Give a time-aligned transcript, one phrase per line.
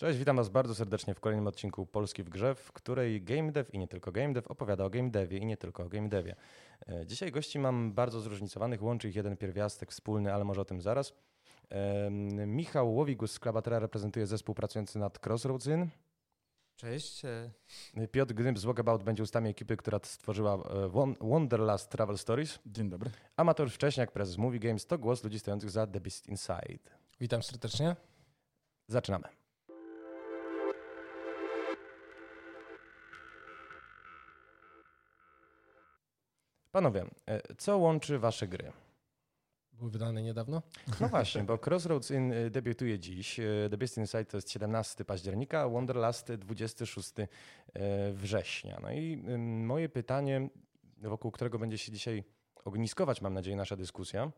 [0.00, 3.70] Cześć, witam Was bardzo serdecznie w kolejnym odcinku Polski w Grze, w której Game Dev
[3.72, 6.36] i nie tylko Game Dev opowiada o Game Devie i nie tylko o Game Devie.
[6.88, 10.80] E, Dzisiaj gości mam bardzo zróżnicowanych, łączy ich jeden pierwiastek wspólny, ale może o tym
[10.80, 11.12] zaraz.
[12.46, 15.88] Michał Łowigus z Klabatera reprezentuje zespół pracujący nad Crossroads In.
[16.76, 17.24] Cześć.
[17.24, 22.58] e, Piotr Gdymp z Walkabout będzie ustami ekipy, która stworzyła e, Won- Wonderlust Travel Stories.
[22.66, 23.10] Dzień dobry.
[23.36, 26.90] A Mateusz Wcześniak, prezes Movie Games, to głos ludzi stojących za The Beast Inside.
[27.20, 27.96] Witam serdecznie.
[28.88, 29.39] Zaczynamy.
[36.72, 38.72] Panowie, e, co łączy wasze gry?
[39.72, 40.62] Były wydane niedawno.
[41.00, 43.40] No właśnie, bo Crossroads In e, debiutuje dziś.
[43.40, 47.28] e, The Beast Inside to jest 17 października, Wonderlust 26 e,
[48.12, 48.78] września.
[48.82, 50.48] No i moje pytanie,
[50.98, 52.24] wokół którego będzie się dzisiaj
[52.64, 54.32] ogniskować, mam nadzieję, nasza dyskusja.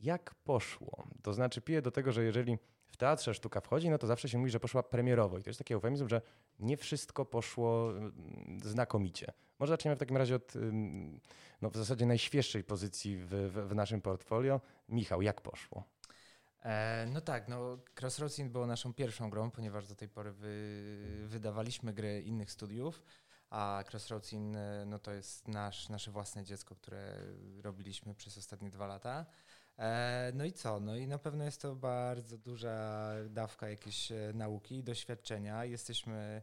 [0.00, 1.06] Jak poszło?
[1.22, 2.58] To znaczy, piję do tego, że jeżeli
[2.94, 5.38] w teatrze sztuka wchodzi, no to zawsze się mówi, że poszła premierowo.
[5.38, 6.22] I to jest taki eufemizm, że
[6.58, 9.32] nie wszystko poszło ym, znakomicie.
[9.58, 10.52] Może zaczniemy w takim razie od
[11.62, 14.60] no, w zasadzie najświeższej pozycji w, w, w naszym portfolio.
[14.88, 15.84] Michał, jak poszło?
[16.62, 21.24] E, no tak, no Crossroads In było naszą pierwszą grą, ponieważ do tej pory wy,
[21.26, 23.02] wydawaliśmy gry innych studiów,
[23.50, 27.16] a Crossroads In e, no to jest nasz, nasze własne dziecko, które
[27.62, 29.26] robiliśmy przez ostatnie dwa lata.
[29.78, 30.80] E, no i co?
[30.80, 35.64] No i na pewno jest to bardzo duża dawka jakiejś e, nauki i doświadczenia.
[35.64, 36.42] Jesteśmy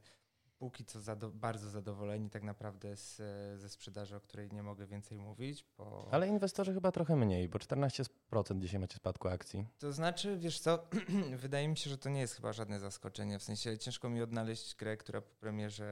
[0.57, 4.87] póki co zado- bardzo zadowoleni tak naprawdę z, e, ze sprzedaży, o której nie mogę
[4.87, 6.07] więcej mówić, bo...
[6.11, 9.65] Ale inwestorzy chyba trochę mniej, bo 14% dzisiaj macie spadku akcji.
[9.79, 10.87] To znaczy, wiesz co,
[11.37, 13.39] wydaje mi się, że to nie jest chyba żadne zaskoczenie.
[13.39, 15.85] W sensie ciężko mi odnaleźć grę, która po premierze,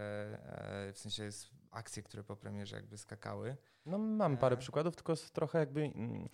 [0.93, 3.57] w sensie jest akcje, które po premierze jakby skakały.
[3.85, 4.59] No mam parę E.
[4.59, 6.29] przykładów, tylko z trochę jakby mm,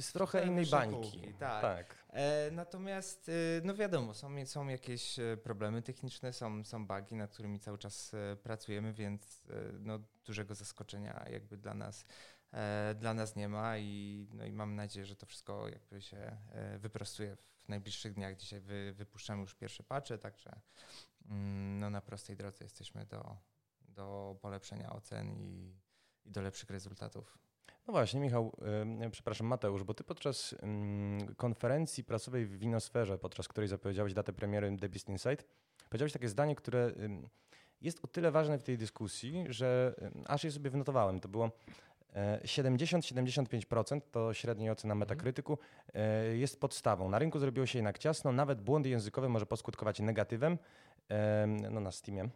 [0.00, 1.10] z trochę innej bańki.
[1.10, 1.62] półki, tak.
[1.62, 2.04] tak.
[2.10, 3.32] E, natomiast, e,
[3.64, 8.14] no wiadomo, są, są jakieś e, problemy techniczne, są, są bugi, nad którymi cały czas
[8.14, 9.42] e, pracujemy, więc
[9.80, 12.06] no, dużego zaskoczenia jakby dla nas,
[12.94, 16.36] dla nas nie ma i, no, i mam nadzieję, że to wszystko jakby się
[16.78, 18.36] wyprostuje w najbliższych dniach.
[18.36, 20.60] Dzisiaj wy, wypuszczamy już pierwsze patche, także
[21.30, 23.36] mm, no, na prostej drodze jesteśmy do,
[23.96, 25.74] do polepszenia ocen i,
[26.24, 27.38] i do lepszych rezultatów.
[27.86, 28.52] No właśnie, Michał,
[28.82, 34.32] ym, przepraszam, Mateusz, bo ty podczas ym, konferencji prasowej w Winosferze, podczas której zapowiedziałeś datę
[34.32, 35.44] premiery The Beast Inside,
[35.88, 37.28] powiedziałeś takie zdanie, które ym,
[37.80, 39.94] jest o tyle ważne w tej dyskusji, że
[40.26, 41.20] aż je sobie wynotowałem.
[41.20, 41.50] To było
[42.14, 45.58] e, 70-75% to średnia ocena metakrytyku
[45.94, 47.08] e, jest podstawą.
[47.08, 50.58] Na rynku zrobiło się jednak ciasno, nawet błędy językowe może poskutkować negatywem
[51.08, 52.28] em, no, na Steamie.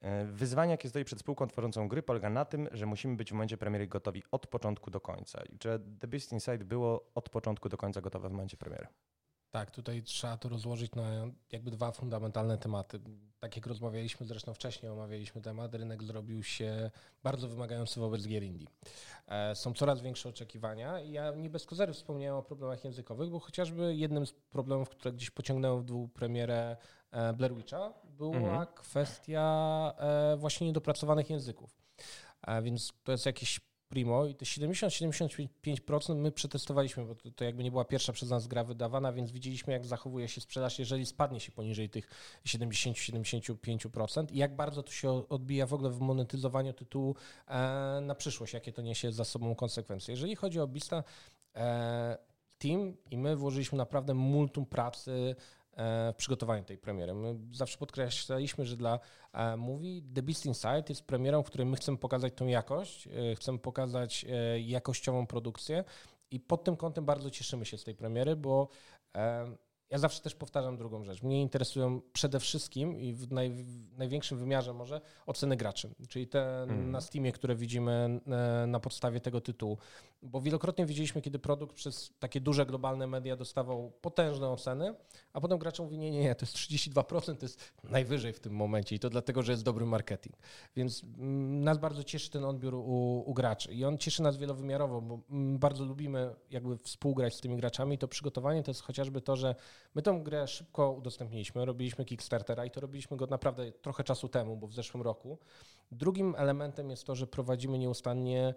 [0.00, 3.32] E, Wyzwanie, jakie stoi przed spółką tworzącą gry, polega na tym, że musimy być w
[3.32, 5.42] momencie premiery gotowi od początku do końca.
[5.52, 8.86] I czy The Beast Inside było od początku do końca gotowe w momencie premiery?
[9.50, 13.00] Tak, tutaj trzeba to rozłożyć na jakby dwa fundamentalne tematy.
[13.40, 16.90] Tak jak rozmawialiśmy zresztą wcześniej, omawialiśmy temat, rynek zrobił się
[17.22, 18.66] bardzo wymagający wobec gier indie.
[19.26, 23.38] E, Są coraz większe oczekiwania i ja nie bez kozery wspomniałem o problemach językowych, bo
[23.40, 26.76] chociażby jednym z problemów, które gdzieś pociągnęło w dół premierę
[27.10, 28.66] e, Blair Witcha, była Mhm.
[28.66, 31.76] kwestia e, właśnie niedopracowanych języków.
[32.42, 37.64] A więc to jest jakieś primo i te 70-75% my przetestowaliśmy, bo to, to jakby
[37.64, 41.40] nie była pierwsza przez nas gra wydawana, więc widzieliśmy jak zachowuje się sprzedaż, jeżeli spadnie
[41.40, 42.08] się poniżej tych
[42.46, 47.16] 70-75% i jak bardzo to się odbija w ogóle w monetyzowaniu tytułu
[47.46, 50.12] e, na przyszłość, jakie to niesie za sobą konsekwencje.
[50.12, 51.04] Jeżeli chodzi o Bista,
[51.56, 52.18] e,
[52.58, 57.14] team i my włożyliśmy naprawdę multum pracy e, w przygotowanie tej premiery.
[57.14, 58.98] My zawsze podkreślaliśmy, że dla
[59.32, 63.34] e, Movie The Beast Inside jest premierą, w której my chcemy pokazać tą jakość, e,
[63.34, 65.84] chcemy pokazać e, jakościową produkcję
[66.30, 68.68] i pod tym kątem bardzo cieszymy się z tej premiery, bo
[69.16, 69.56] e,
[69.90, 71.22] ja zawsze też powtarzam drugą rzecz.
[71.22, 73.64] Mnie interesują przede wszystkim i w, naj,
[73.96, 76.90] największym wymiarze może oceny graczy, czyli te Mhm.
[76.90, 78.20] na Steamie, które widzimy
[78.62, 79.78] e, na podstawie tego tytułu.
[80.24, 84.94] Bo wielokrotnie widzieliśmy, kiedy produkt przez takie duże globalne media dostawał potężne oceny,
[85.32, 88.52] a potem gracze mówi, nie, nie, nie, to jest 32%, to jest najwyżej w tym
[88.52, 90.36] momencie i to dlatego, że jest dobry marketing.
[90.76, 95.00] Więc mm, nas bardzo cieszy ten odbiór u, u graczy i on cieszy nas wielowymiarowo,
[95.00, 97.98] bo mm, bardzo lubimy jakby współgrać z tymi graczami.
[97.98, 99.54] To przygotowanie to jest chociażby to, że
[99.94, 104.56] my tą grę szybko udostępniliśmy, robiliśmy Kickstartera i to robiliśmy go naprawdę trochę czasu temu,
[104.56, 105.38] bo w zeszłym roku.
[105.92, 108.54] Drugim elementem jest to, że prowadzimy nieustannie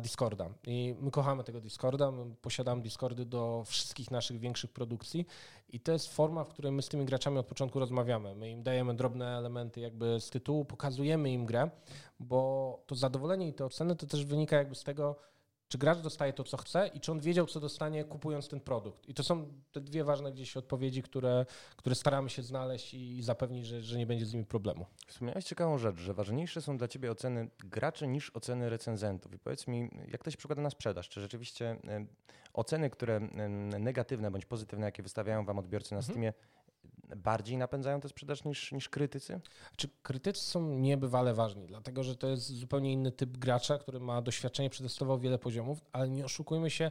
[0.00, 5.26] Discorda i my kochamy tego Discorda, my posiadamy Discordy do wszystkich naszych większych produkcji
[5.68, 8.34] i to jest forma, w której my z tymi graczami od początku rozmawiamy.
[8.34, 11.70] My im dajemy drobne elementy jakby z tytułu, pokazujemy im grę,
[12.20, 15.16] bo to zadowolenie i te oceny to też wynika jakby z tego,
[15.70, 19.08] czy gracz dostaje to, co chce i czy on wiedział, co dostanie, kupując ten produkt.
[19.08, 21.46] I to są te dwie ważne gdzieś odpowiedzi, które,
[21.76, 24.86] które staramy się znaleźć i zapewnić, że, że nie będzie z nimi problemu.
[25.06, 29.34] Wspomniałeś ciekawą rzecz, że ważniejsze są dla ciebie oceny graczy niż oceny recenzentów.
[29.34, 31.08] I powiedz mi, jak to się przekłada na sprzedaż?
[31.08, 31.76] Czy rzeczywiście
[32.52, 33.20] oceny, które
[33.78, 36.12] negatywne bądź pozytywne, jakie wystawiają wam odbiorcy na mhm.
[36.12, 36.32] Steamie,
[37.16, 39.40] bardziej napędzają tę sprzedaż niż, niż krytycy?
[39.76, 44.22] Czy krytycy są niebywale ważni, dlatego że to jest zupełnie inny typ gracza, który ma
[44.22, 46.90] doświadczenie, przetestował wiele poziomów, ale nie oszukujmy się,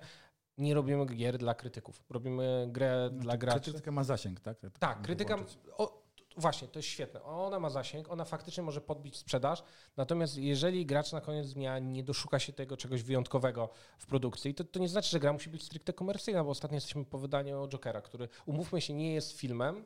[0.57, 2.03] nie robimy gier dla krytyków.
[2.09, 3.71] Robimy grę no, dla graczy.
[3.71, 4.59] Krytyka ma zasięg, tak?
[4.59, 5.37] Tak, tak krytyka.
[5.77, 7.23] O, właśnie, to jest świetne.
[7.23, 9.63] Ona ma zasięg, ona faktycznie może podbić sprzedaż,
[9.97, 14.63] natomiast jeżeli gracz na koniec dnia nie doszuka się tego czegoś wyjątkowego w produkcji, to,
[14.63, 18.01] to nie znaczy, że gra musi być stricte komercyjna, bo ostatnio jesteśmy po wydaniu Jokera,
[18.01, 19.85] który, umówmy się, nie jest filmem,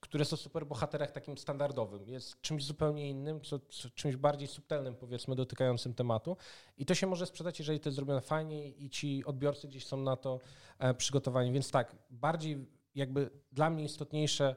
[0.00, 2.08] które są super bohaterach takim standardowym.
[2.08, 6.36] Jest czymś zupełnie innym, co, co, czymś bardziej subtelnym, powiedzmy, dotykającym tematu.
[6.76, 9.96] I to się może sprzedać, jeżeli to jest zrobione fajnie i ci odbiorcy gdzieś są
[9.96, 10.40] na to
[10.78, 11.52] e, przygotowani.
[11.52, 14.56] Więc tak, bardziej jakby dla mnie istotniejsze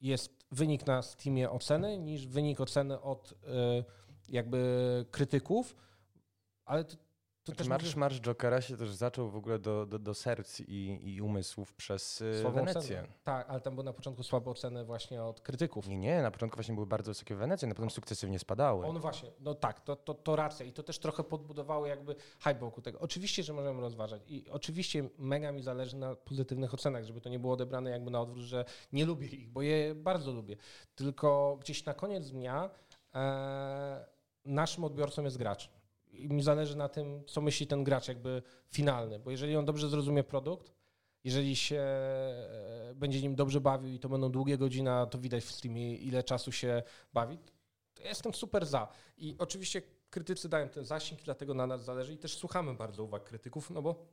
[0.00, 3.84] jest wynik na Steamie oceny niż wynik oceny od e,
[4.28, 5.76] jakby krytyków,
[6.64, 6.96] ale to,
[7.44, 8.00] to znaczy marsz, mówię...
[8.00, 12.20] marsz Jokera się też zaczął w ogóle do, do, do serc i, i umysłów przez
[12.20, 12.98] y, Słabą Wenecję.
[12.98, 13.14] Ocenę.
[13.24, 15.88] Tak, ale tam były na początku słabe oceny właśnie od krytyków.
[15.88, 18.86] Nie, nie, na początku właśnie były bardzo wysokie w Wenecji, na potem sukcesywnie spadały.
[18.86, 22.58] On właśnie, no tak, to, to, to racja i to też trochę podbudowało jakby hype
[22.58, 23.00] wokół tego.
[23.00, 27.38] Oczywiście, że możemy rozważać i oczywiście mega mi zależy na pozytywnych ocenach, żeby to nie
[27.38, 30.56] było odebrane jakby na odwrót, że nie lubię ich, bo je bardzo lubię.
[30.94, 32.70] Tylko gdzieś na koniec dnia
[33.14, 34.06] e,
[34.44, 35.73] naszym odbiorcą jest gracz
[36.14, 39.88] i mi zależy na tym, co myśli ten gracz jakby finalny, bo jeżeli on dobrze
[39.88, 40.72] zrozumie produkt,
[41.24, 45.52] jeżeli się e, będzie nim dobrze bawił i to będą długie godziny, to widać w
[45.52, 46.82] streamie, ile czasu się
[47.12, 47.38] bawi,
[47.94, 48.88] to ja jestem super za.
[49.16, 53.24] I oczywiście krytycy dają ten zasięg, dlatego na nas zależy i też słuchamy bardzo uwag
[53.24, 54.06] krytyków, no bo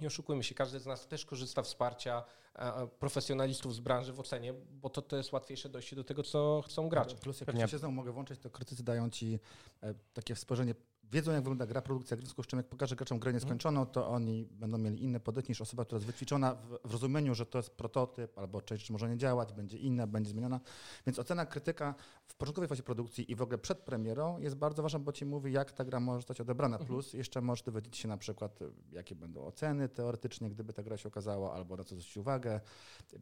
[0.00, 2.24] nie oszukujmy się, każdy z nas też korzysta wsparcia
[2.54, 6.62] e, profesjonalistów z branży w ocenie, bo to, to jest łatwiejsze dojście do tego, co
[6.66, 7.16] chcą gracze.
[7.16, 7.68] Plus jak Pewnie.
[7.68, 9.38] się znowu mogę włączyć, to krytycy dają ci
[9.82, 10.74] e, takie spojrzenie
[11.12, 14.08] wiedzą, jak wygląda gra, produkcja, w związku z czym jak pokażę graczom grę nieskończoną, to
[14.08, 17.58] oni będą mieli inne podejście niż osoba, która jest wyćwiczona w, w rozumieniu, że to
[17.58, 20.60] jest prototyp, albo część może nie działać, będzie inna, będzie zmieniona.
[21.06, 21.94] Więc ocena krytyka
[22.26, 25.52] w początkowej fazie produkcji i w ogóle przed premierą jest bardzo ważna, bo ci mówi,
[25.52, 26.76] jak ta gra może zostać odebrana.
[26.76, 26.88] Mhm.
[26.88, 28.58] Plus jeszcze możesz dowiedzieć się na przykład,
[28.92, 32.60] jakie będą oceny teoretycznie, gdyby ta gra się okazała, albo na co zwrócić uwagę,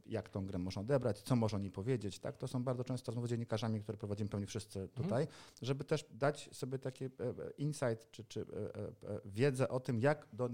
[0.06, 2.18] jak tą grę można odebrać, co można o niej powiedzieć.
[2.18, 2.36] Tak?
[2.36, 5.02] To są bardzo często rozmowy z dziennikarzami, które prowadzimy pewnie wszyscy mhm.
[5.02, 5.26] tutaj,
[5.62, 9.80] żeby też dać sobie takie e, e, insight, czy, czy e, e, e, wiedzę o
[9.80, 10.50] tym, jak, do,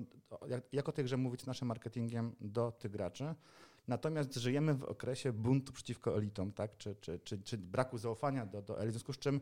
[0.49, 3.35] jak, jak o tej grze mówić naszym marketingiem do tych graczy.
[3.89, 6.77] Natomiast żyjemy w okresie buntu przeciwko elitom, tak?
[6.77, 9.41] czy, czy, czy, czy braku zaufania do, do elit, w związku z czym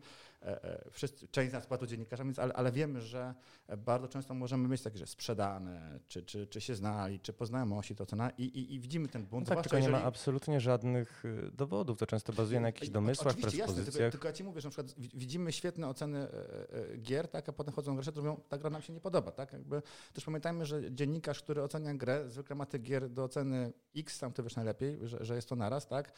[0.90, 3.34] wszyscy, część z nas płatą dziennikarzami, ale, ale wiemy, że
[3.78, 7.94] bardzo często możemy mieć takie, że sprzedane, czy, czy, czy się znali, czy po znajomości
[7.94, 9.48] to cena i, i, i widzimy ten bunt.
[9.48, 13.34] No tak, tylko nie ma absolutnie żadnych y, dowodów, to często bazuje na jakichś domysłach,
[13.34, 13.58] Oczywiście.
[13.58, 17.49] Jasne, tylko, tylko ja ci mówię, że na przykład widzimy świetne oceny e, gier, tak,
[17.49, 19.32] a potem chodzą gracze, to mówią, ta gra nam się nie podoba.
[19.32, 19.52] Tak?
[19.52, 19.82] Jakby,
[20.12, 24.32] też pamiętajmy, że dziennikarz, który ocenia grę, zwykle ma te gier do oceny X, tam
[24.32, 26.12] to wiesz najlepiej, że, że jest to naraz, tak?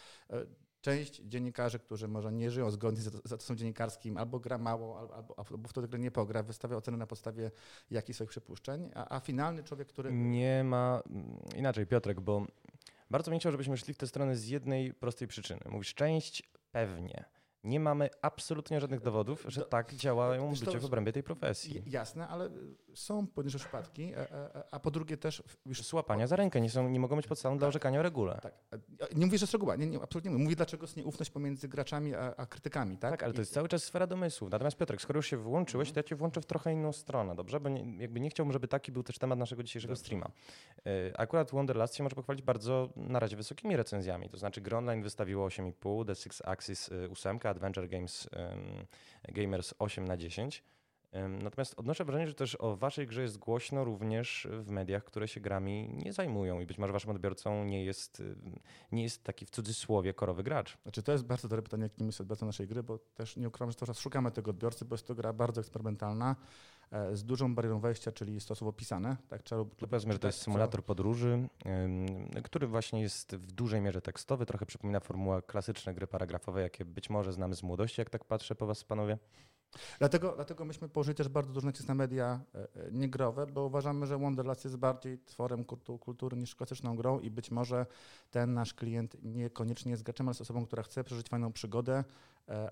[0.80, 5.68] Część dziennikarzy, którzy może nie żyją zgodnie z zatosem dziennikarskim, albo gra mało, albo, albo
[5.68, 7.50] w to grę nie pogra, wystawia ocenę na podstawie
[7.90, 10.12] jakichś swoich przypuszczeń, a, a finalny człowiek, który...
[10.12, 11.02] Nie ma...
[11.10, 12.46] Mm, inaczej, Piotrek, bo
[13.10, 15.60] bardzo bym chciał, żebyśmy szli w tę stronę z jednej prostej przyczyny.
[15.70, 21.22] Mówisz, część pewnie nie mamy absolutnie żadnych dowodów, że tak działają ludzie w obrębie tej
[21.22, 21.82] profesji.
[21.86, 22.50] Jasne, ale
[22.94, 25.42] są pojedyncze przypadki, e, e, e, a po drugie też...
[25.66, 25.82] Już...
[25.82, 28.38] Słapania za rękę nie, są, nie mogą być podstawą tak, dla orzekania o regule.
[28.42, 28.54] Tak.
[29.16, 30.56] Nie mówię, że jest reguła, nie, nie, absolutnie nie mówię.
[30.56, 32.96] dlaczego jest nieufność pomiędzy graczami a, a krytykami.
[32.98, 33.10] Tak?
[33.10, 34.48] tak, ale to jest cały czas sfera domysłu.
[34.48, 37.60] Natomiast Piotrek, skoro już się włączyłeś, to ja cię włączę w trochę inną stronę, dobrze?
[37.60, 40.04] Bo nie, jakby nie chciałbym, żeby taki był też temat naszego dzisiejszego dobrze.
[40.04, 40.30] streama.
[41.14, 44.28] Akurat Wonderlust się może pochwalić bardzo na razie wysokimi recenzjami.
[44.28, 48.28] To znaczy gry online wystawiło 8,5, The Six Axis 8, Adventure Games
[49.28, 50.64] Gamers 8 na 10.
[51.28, 55.40] Natomiast odnoszę wrażenie, że też o waszej grze jest głośno również w mediach, które się
[55.40, 58.22] grami nie zajmują i być może waszym odbiorcą nie jest,
[58.92, 60.78] nie jest taki w cudzysłowie korowy gracz.
[60.82, 63.70] Znaczy to jest bardzo dobre pytanie, jakim jest odbiorca naszej gry, bo też nie ukrywam,
[63.70, 66.36] że cały czas szukamy tego odbiorcy, bo jest to gra bardzo eksperymentalna,
[67.12, 69.16] z dużą barierą wejścia, czyli jest to słowo pisane.
[69.28, 71.48] Tak, trzeba, powiedzmy, że to jest symulator podróży,
[72.44, 77.10] który właśnie jest w dużej mierze tekstowy, trochę przypomina formułę klasyczne gry paragrafowe, jakie być
[77.10, 79.18] może znamy z młodości, jak tak patrzę po was panowie.
[79.98, 84.06] Dlatego, dlatego myśmy położyli też bardzo duży nacisk na media e, e, niegrowe, bo uważamy,
[84.06, 87.86] że Wonderlust jest bardziej tworem kultu- kultury niż klasyczną grą i być może
[88.30, 92.04] ten nasz klient niekoniecznie jest graczem, ale jest osobą, która chce przeżyć fajną przygodę, e,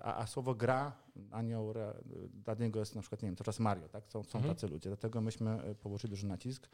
[0.01, 0.95] a, a słowo gra,
[1.31, 1.93] anioł, re-
[2.33, 4.07] dla niego jest na przykład, nie wiem, to czas Mario, tak?
[4.07, 4.55] Są, są Mhm.
[4.55, 6.69] tacy ludzie, dlatego myśmy e, położyli duży nacisk.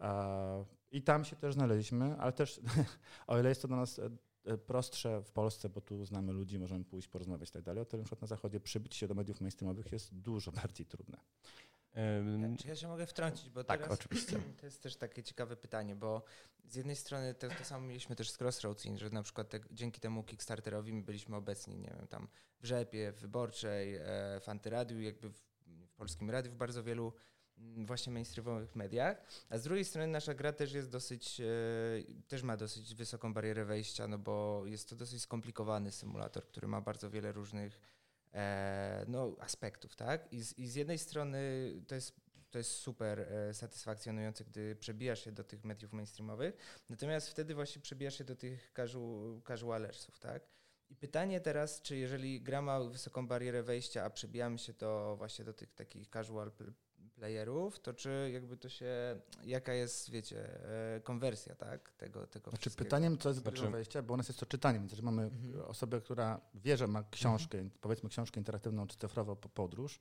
[0.00, 2.60] E, I tam się też znaleźliśmy, ale też
[3.26, 4.10] o ile jest to dla nas e,
[4.44, 7.84] e, prostsze w Polsce, bo tu znamy ludzi, możemy pójść porozmawiać i tak dalej, o
[7.84, 11.18] tyle na przykład na zachodzie przybić się do mediów mainstreamowych jest dużo bardziej trudne.
[12.58, 13.50] Czy ja się mogę wtrącić?
[13.50, 14.40] Bo Tak, teraz oczywiście.
[14.60, 16.22] To jest też takie ciekawe pytanie, bo
[16.64, 20.00] z jednej strony to, to samo mieliśmy też z Crossroads, że na przykład te, dzięki
[20.00, 22.28] temu Kickstarterowi my byliśmy obecni, nie wiem, tam
[22.60, 24.00] w Rzepie, w Wyborczej, e,
[24.40, 27.12] w Antyradiu, jakby w, w Polskim Radiu, w bardzo wielu
[27.58, 31.44] mm, właśnie mainstreamowych mediach, a z drugiej strony nasza gra też jest dosyć, e,
[32.28, 36.80] też ma dosyć wysoką barierę wejścia, no bo jest to dosyć skomplikowany symulator, który ma
[36.80, 37.80] bardzo wiele różnych
[39.08, 40.32] no, aspektów, tak?
[40.32, 41.38] I z, I z jednej strony
[41.86, 46.56] to jest, to jest super e, satysfakcjonujące, gdy przebijasz się do tych mediów mainstreamowych,
[46.88, 50.42] natomiast wtedy właśnie przebijasz się do tych casual, casualersów, tak?
[50.90, 55.44] I pytanie teraz, czy jeżeli gra ma wysoką barierę wejścia, a przebijamy się to właśnie
[55.44, 56.52] do tych takich casual
[57.16, 60.64] playerów, to czy jakby to się, jaka jest, wiecie,
[60.96, 61.90] e, konwersja, tak?
[61.92, 64.90] Tego, tego Znaczy pytaniem, co jest Znaczy- wejścia, bo u nas jest to czytanie, więc
[64.92, 65.64] jeżeli mamy Mhm.
[65.70, 70.00] osobę, która wie, że ma książkę, powiedzmy książkę interaktywną czy cyfrową po podróż,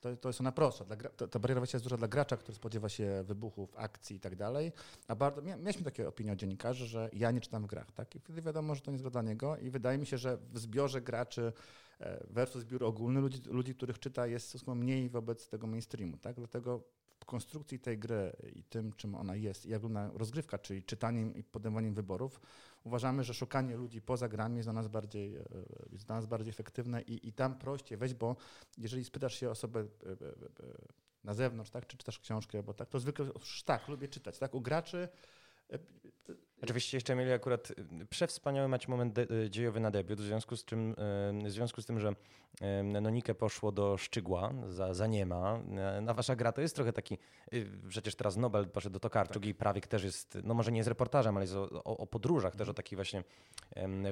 [0.00, 0.84] to, to jest ona prostsza.
[0.84, 4.36] Dla to, ta bariera jest duża dla gracza, który spodziewa się wybuchów, akcji i tak
[4.36, 4.72] dalej.
[5.08, 8.16] A bardzo, mieliśmy takie opinie od dziennikarzy, że ja nie czytam w grach, tak?
[8.16, 10.58] I wtedy wiadomo, że to nie jest dla niego i wydaje mi się, że w
[10.58, 11.52] zbiorze graczy
[12.00, 16.36] e, versus zbiór ogólny ludzi, ludzi których czyta jest stosunkowo mniej wobec tego mainstreamu, tak?
[16.36, 16.84] Dlatego
[17.20, 21.34] w konstrukcji tej gry i tym, czym ona jest, i jak wygląda rozgrywka, czyli czytaniem
[21.34, 22.40] i podejmowaniem wyborów,
[22.88, 25.42] uważamy, że szukanie ludzi poza grami jest dla nas bardziej, e,
[25.92, 28.36] jest dla nas bardziej efektywne i, i tam prościej wejść, bo
[28.78, 32.88] jeżeli spytasz się osobę e, e, e, na zewnątrz, tak, czy czytasz książkę, bo tak,
[32.88, 33.26] to zwykle
[33.64, 35.08] tak, lubię czytać, tak, u graczy
[35.70, 35.78] e,
[36.62, 40.56] Oczywiście jeszcze mieli akurat y, przewspaniały macie moment de- y, dziejowy na debiut, w związku
[40.56, 45.06] z czym, y, w związku z tym że y, Nonike poszło do Szczygła za, za
[45.06, 45.60] niema.
[46.02, 47.18] Na wasza gra to jest trochę taki,
[47.88, 51.36] przecież teraz Nobel poszedł do Tokarczuk i Prawiek też jest, no może nie jest reportażem,
[51.36, 53.24] ale jest o, o, o podróżach, też o takiej właśnie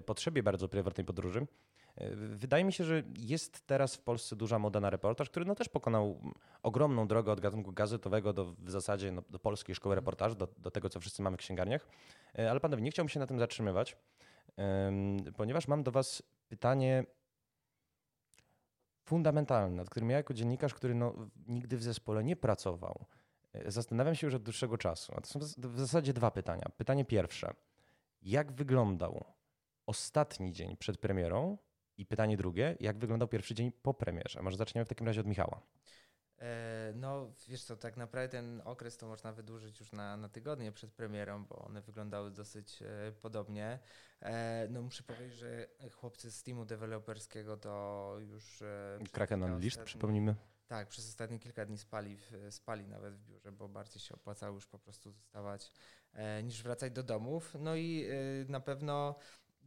[0.07, 1.47] potrzebie bardzo prywatnej podróży.
[2.17, 5.69] Wydaje mi się, że jest teraz w Polsce duża moda na reportaż, który no też
[5.69, 6.21] pokonał
[6.63, 10.71] ogromną drogę od gatunku gazetowego do w zasadzie no, do polskiej szkoły reportażu, do, do
[10.71, 11.89] tego, co wszyscy mamy w księgarniach.
[12.39, 13.97] E, Ale panowie, nie chciałbym się na tym zatrzymywać,
[15.37, 17.05] ponieważ mam do was pytanie
[19.05, 21.15] fundamentalne, nad którym ja jako dziennikarz, który no,
[21.47, 23.07] nigdy w zespole nie pracował,
[23.53, 25.13] e, zastanawiam się już od dłuższego czasu.
[25.17, 26.67] A to są w zasadzie dwa pytania.
[26.77, 27.55] Pytanie pierwsze.
[28.23, 29.25] Jak wyglądał
[29.87, 31.59] ostatni dzień przed premierą?
[31.99, 34.43] I pytanie drugie, jak wyglądał pierwszy dzień po premierze?
[34.43, 35.63] Może zaczniemy w takim razie od Michała.
[36.39, 40.73] E, No, wiesz co, tak naprawdę ten okres to można wydłużyć już na, na tygodnie
[40.73, 43.79] przed premierą, bo one wyglądały dosyć e, podobnie.
[44.21, 48.63] E, no muszę powiedzieć, że chłopcy z teamu deweloperskiego to już...
[49.13, 50.35] Kraken Unleashed, przypomnijmy.
[50.67, 52.19] Tak, przez ostatnie kilka dni spali,
[52.51, 55.73] spali nawet w biurze, bo bardziej się opłacało już po prostu zostawać
[56.45, 57.57] niż wracać do domów.
[57.61, 58.07] No i
[58.49, 59.15] na pewno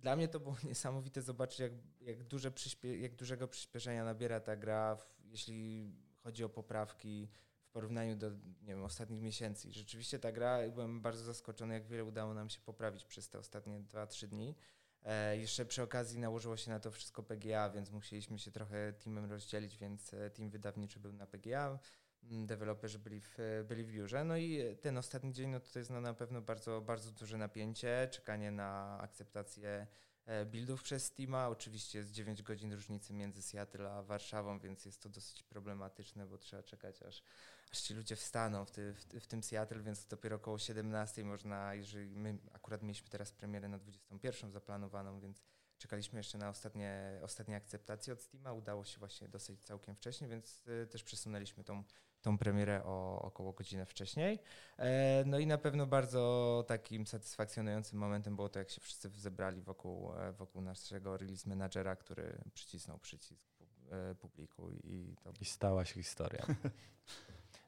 [0.01, 2.51] dla mnie to było niesamowite zobaczyć, jak, jak, duże
[2.99, 7.29] jak dużego przyspieszenia nabiera ta gra, w, jeśli chodzi o poprawki
[7.63, 8.29] w porównaniu do
[8.61, 9.71] nie wiem, ostatnich miesięcy.
[9.71, 13.79] Rzeczywiście ta gra, byłem bardzo zaskoczony, jak wiele udało nam się poprawić przez te ostatnie
[13.81, 14.55] 2-3 dni.
[15.03, 19.25] E, jeszcze przy okazji nałożyło się na to wszystko PGA, więc musieliśmy się trochę teamem
[19.25, 21.79] rozdzielić, więc e, team wydawniczy był na PGA,
[22.23, 24.23] deweloperzy byli w, byli w biurze.
[24.23, 28.07] No i ten ostatni dzień no to jest no, na pewno bardzo, bardzo duże napięcie,
[28.11, 29.87] czekanie na akceptację
[30.25, 31.47] e, buildów przez Steama.
[31.47, 36.37] Oczywiście jest 9 godzin różnicy między Seattle a Warszawą, więc jest to dosyć problematyczne, bo
[36.37, 37.23] trzeba czekać aż,
[37.71, 41.73] aż ci ludzie wstaną w, ty, w, w tym Seattle, więc dopiero około 17 można,
[41.73, 45.43] jeżeli my akurat mieliśmy teraz premierę na 21 zaplanowaną, więc
[45.79, 48.53] czekaliśmy jeszcze na ostatnie, ostatnie akceptacje od Steama.
[48.53, 51.83] Udało się właśnie dosyć całkiem wcześnie, więc y, też przesunęliśmy tą,
[52.21, 54.39] tą premierę o około godzinę wcześniej.
[54.77, 59.61] E, no i na pewno bardzo takim satysfakcjonującym momentem było to, jak się wszyscy zebrali
[59.61, 63.45] wokół, e, wokół naszego release managera, który przycisnął przycisk
[63.91, 66.45] e, publiku i to I stała się historia.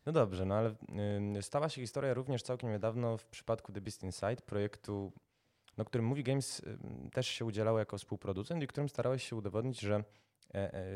[0.05, 0.75] No dobrze, no ale
[1.37, 5.11] y, stała się historia również całkiem niedawno w przypadku The Beast Inside, projektu,
[5.77, 6.77] no, którym Movie Games y,
[7.13, 10.03] też się udzielało jako współproducent i którym starałeś się udowodnić, że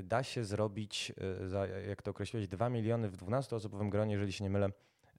[0.03, 4.43] da się zrobić, e, za, jak to określiłeś, 2 miliony w 12-osobowym gronie, jeżeli się
[4.43, 4.69] nie mylę,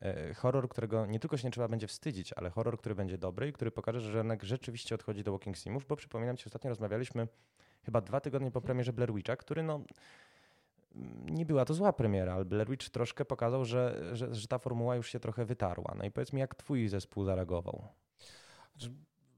[0.00, 3.48] e, horror, którego nie tylko się nie trzeba będzie wstydzić, ale horror, który będzie dobry
[3.48, 7.28] i który pokaże, że rynek rzeczywiście odchodzi do Walking Simów, bo przypominam ci, ostatnio rozmawialiśmy
[7.82, 9.80] chyba dwa tygodnie po premierze Blair Witcha, który no
[11.24, 14.96] nie była to zła premiera, ale Blair Witch troszkę pokazał, że, że, że ta formuła
[14.96, 15.94] już się trochę wytarła.
[15.98, 17.88] No i powiedz mi, jak twój zespół zareagował?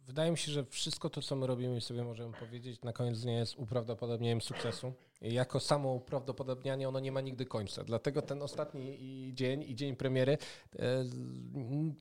[0.09, 3.21] Wydaje mi się, że wszystko to, co my robimy i sobie możemy powiedzieć, na koniec
[3.21, 4.93] dnia jest uprawdopodobnieniem sukcesu.
[5.21, 7.85] Jako samo uprawdopodobnianie ono nie ma nigdy końca.
[7.85, 8.99] Dlatego ten ostatni
[9.35, 10.39] dzień i dzień premiery
[10.79, 11.05] e,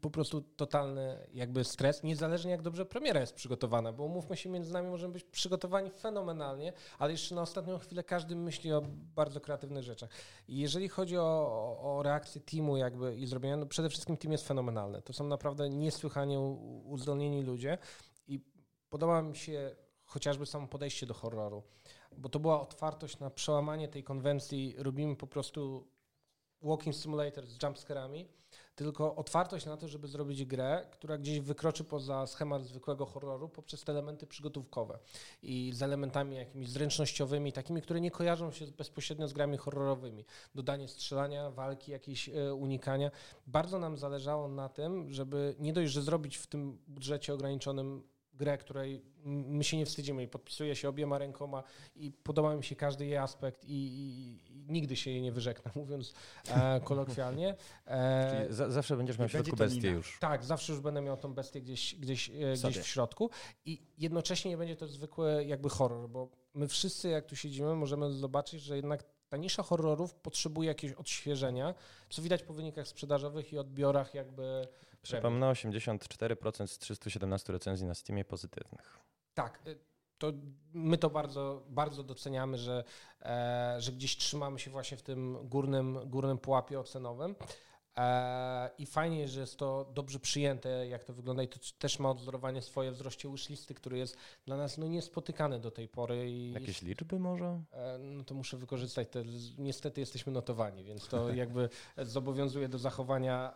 [0.02, 4.74] po prostu totalny jakby stres, niezależnie jak dobrze premiera jest przygotowana, bo umówmy się, między
[4.74, 8.82] nami możemy być przygotowani fenomenalnie, ale jeszcze na ostatnią chwilę każdy myśli o
[9.16, 10.10] bardzo kreatywnych rzeczach.
[10.48, 14.48] I jeżeli chodzi o, o reakcję teamu jakby i zrobienia, no przede wszystkim team jest
[14.48, 15.02] fenomenalny.
[15.02, 16.40] To są naprawdę niesłychanie
[16.86, 17.78] uzdolnieni ludzie
[18.28, 18.40] i
[18.90, 21.64] podoba mi się chociażby samo podejście do horroru
[22.18, 24.76] bo to była otwartość na przełamanie tej konwencji.
[24.78, 25.88] Robimy po prostu
[26.62, 28.28] walking simulator z jumpscarami,
[28.76, 33.84] tylko otwartość na to, żeby zrobić grę, która gdzieś wykroczy poza schemat zwykłego horroru poprzez
[33.84, 35.00] te elementy przygotówkowe
[35.42, 40.26] i z elementami jakimiś zręcznościowymi, takimi, które nie kojarzą się bezpośrednio z grami horrorowymi.
[40.56, 43.12] Dodanie strzelania, walki, jakieś e, unikania.
[43.48, 48.04] Bardzo nam zależało na tym, żeby nie dość, że zrobić w tym budżecie ograniczonym
[48.38, 51.64] grę, której my się nie wstydzimy i podpisuję się obiema rękoma
[51.96, 55.72] i podoba mi się każdy jej aspekt i, i, i nigdy się jej nie wyrzeknę,
[55.82, 56.14] mówiąc
[56.50, 57.56] e, kolokwialnie.
[57.88, 60.18] E, za, zawsze będziesz miał w środku bestię już.
[60.20, 63.30] Tak, zawsze już będę miał tą bestię gdzieś, gdzieś, e, gdzieś w środku
[63.66, 68.12] i jednocześnie nie będzie to zwykły jakby horror, bo my wszyscy jak tu siedzimy możemy
[68.12, 71.74] zobaczyć, że jednak ta nisza horrorów potrzebuje jakiegoś odświeżenia,
[72.10, 74.68] co widać po wynikach sprzedażowych i odbiorach jakby
[75.16, 79.00] Przypomnę, 84% z 317 recenzji na Steamie pozytywnych.
[79.34, 79.78] Tak, y,
[80.18, 80.34] to
[80.74, 82.84] my to bardzo, bardzo doceniamy, że,
[83.22, 87.36] e, że gdzieś trzymamy się właśnie w tym górnym, górnym pułapie ocenowym.
[87.98, 92.10] E, I fajnie, że jest to dobrze przyjęte, jak to wygląda i to też ma
[92.10, 96.32] odzorowanie swoje wzroście wishlisty, który jest dla nas no, niespotykany do tej pory.
[96.32, 97.62] I Jakieś liczby może?
[97.72, 99.24] E, no to muszę wykorzystać te,
[99.58, 103.54] niestety jesteśmy notowani, więc to jakby zobowiązuje do zachowania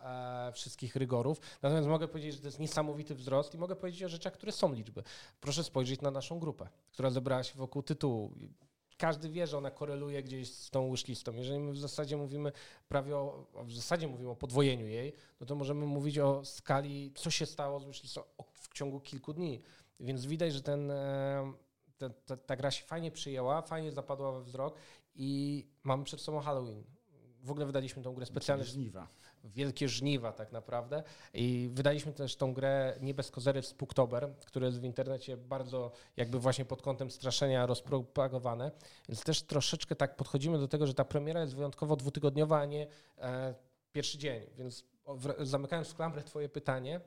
[0.48, 1.40] e, wszystkich rygorów.
[1.62, 4.72] Natomiast mogę powiedzieć, że to jest niesamowity wzrost i mogę powiedzieć o rzeczach, które są
[4.72, 5.02] liczby.
[5.40, 8.32] Proszę spojrzeć na naszą grupę, która zebrała się wokół tytułu
[9.02, 11.32] każdy wie, że ona koreluje gdzieś z tą wishlistą.
[11.32, 12.52] Jeżeli my w zasadzie mówimy
[12.88, 17.30] prawie o, w zasadzie mówimy o podwojeniu jej, no to możemy mówić o skali, co
[17.30, 19.62] się stało z wishlistą w ciągu kilku dni.
[20.00, 21.52] Więc widać, że ten, e,
[21.98, 24.76] ta, ta, ta gra się fajnie przyjęła, fajnie zapadła we wzrok
[25.14, 26.84] i mamy przed sobą Halloween.
[27.42, 28.64] W ogóle wydaliśmy tą grę specjalnie.
[28.64, 29.08] Żniwa
[29.44, 31.02] wielkie żniwa tak naprawdę.
[31.34, 35.92] I wydaliśmy też tą grę nie bez kozery w Spooktober, które jest w internecie bardzo
[36.16, 38.70] jakby właśnie pod kątem straszenia rozpropagowane.
[39.08, 42.86] Więc też troszeczkę tak podchodzimy do tego, że ta premiera jest wyjątkowo dwutygodniowa, a nie
[43.18, 43.54] e,
[43.92, 44.42] pierwszy dzień.
[44.58, 44.84] Więc
[45.38, 47.00] zamykając w klamrę twoje pytanie,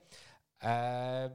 [0.64, 1.30] e,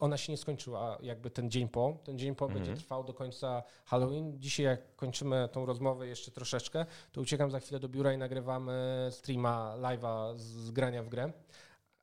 [0.00, 1.98] ona się nie skończyła jakby ten dzień po.
[2.04, 2.64] Ten dzień po mhm.
[2.64, 4.40] będzie trwał do końca Halloween.
[4.40, 9.08] Dzisiaj jak kończymy tą rozmowę jeszcze troszeczkę, to uciekam za chwilę do biura i nagrywamy
[9.10, 11.32] streama, live'a z grania w grę.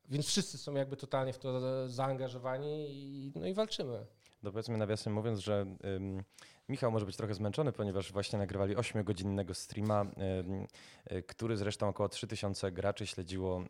[0.10, 4.06] Więc wszyscy są jakby totalnie w to zaangażowani i, no i walczymy.
[4.44, 6.24] No powiedzmy nawiasem mówiąc, że ym,
[6.70, 10.06] Michał może być trochę zmęczony, ponieważ właśnie nagrywali 8-godzinnego streama,
[11.12, 13.64] y, który zresztą około 3000 graczy śledziło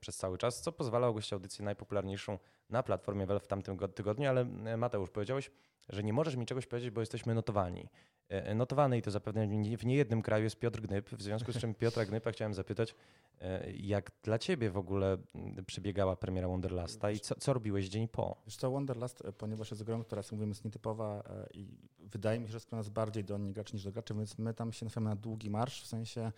[0.00, 2.38] przez cały czas, co pozwala ogłosić audycję najpopularniejszą
[2.70, 5.50] na platformie Valve w tamtym tygodniu, ale e, Mateusz, powiedziałeś,
[5.88, 7.88] że nie możesz mi czegoś powiedzieć, bo jesteśmy notowani.
[8.30, 11.58] E, e, notowany i to zapewne w niejednym kraju jest Piotr Gnyb, w związku z
[11.58, 12.94] czym Piotra Gnypa chciałem zapytać,
[13.74, 15.18] jak dla ciebie w ogóle
[15.66, 18.36] przebiegała premiera Wonderlasta i co, co robiłeś dzień po?
[18.46, 21.22] Wiesz co, Wonderlast, ponieważ jest grą, która, jak mówimy, jest nietypowa
[21.54, 21.66] i
[22.12, 24.72] wydaje mi się, że skłania nas bardziej do niegraczy niż do graczy, więc my tam
[24.72, 26.32] się nastawiamy na długi marsz, w sensie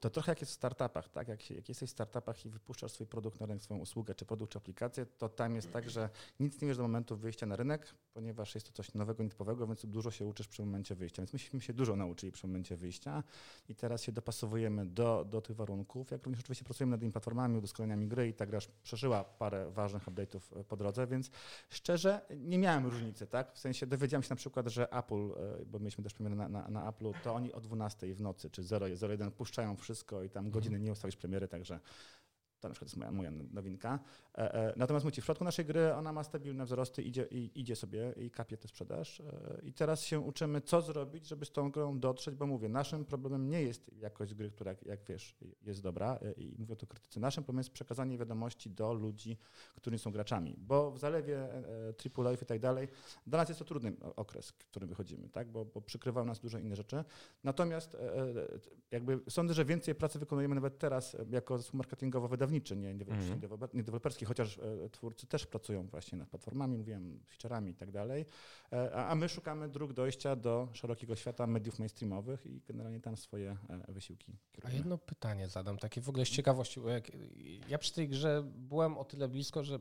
[0.00, 1.28] to trochę jak jest w startupach, tak?
[1.28, 4.52] Jak, jak jesteś w startupach i wypuszczasz swój produkt na rynek, swoją usługę, czy produkt,
[4.52, 7.94] czy aplikację, to tam jest tak, że nic nie wiesz do momentu wyjścia na rynek,
[8.14, 11.22] ponieważ jest to coś nowego, nietypowego, więc dużo się uczysz przy momencie wyjścia.
[11.22, 13.22] Więc myśmy się dużo nauczyli przy momencie wyjścia
[13.68, 17.58] i teraz się dopasowujemy do, do tych warunków, jak również oczywiście pracujemy nad tymi platformami,
[17.58, 21.30] udoskonaleniami gry i ta gra przeżyła parę ważnych update'ów po drodze, więc
[21.68, 23.52] szczerze nie miałem różnicy, tak?
[23.52, 26.68] W sensie dowiedziałem się na przykład, że Apple, e, bo mieliśmy też premierę na, na,
[26.68, 30.80] na Apple'u, to oni o 12 w nocy, czy 0.01 puszczają wszystko i tam godziny
[30.80, 31.80] nie ustawisz premiery, także
[32.60, 33.98] to na przykład jest moja, moja nowinka.
[34.38, 37.76] E, e, natomiast mówicie, w środku naszej gry ona ma stabilne wzrosty, idzie, i, idzie
[37.76, 39.20] sobie i kapie tę sprzedaż.
[39.20, 43.04] E, I teraz się uczymy, co zrobić, żeby z tą grą dotrzeć, bo mówię, naszym
[43.04, 47.20] problemem nie jest jakość gry, która, jak, wiesz, jest dobra i mówię to krytycy.
[47.20, 49.38] Naszym problemem jest przekazanie wiadomości do ludzi,
[49.76, 51.48] którzy są graczami, bo w zalewie
[51.96, 52.88] Triple Life i tak dalej,
[53.26, 55.48] dla nas jest to trudny okres, w którym wychodzimy, tak?
[55.48, 55.82] bo, bo
[56.24, 57.04] nas dużo inne rzeczy.
[57.44, 57.96] Natomiast
[58.90, 63.40] jakby sądzę, że więcej pracy wykonujemy nawet teraz jako zespół marketingowo-wydawniczy, wydawniczy, nie, nie, Mhm.
[63.74, 68.26] nie deweloperski, chociaż e, twórcy też pracują właśnie nad platformami, mówiłem, featureami i tak dalej.
[68.72, 73.16] E, A, a my szukamy dróg dojścia do szerokiego świata mediów mainstreamowych i generalnie tam
[73.16, 73.56] swoje
[73.88, 74.78] e, wysiłki A kierujemy.
[74.78, 76.80] jedno pytanie zadam, takie w ogóle z ciekawości.
[76.80, 77.04] bo Jak,
[77.68, 79.78] ja przy tej grze byłem o tyle blisko, że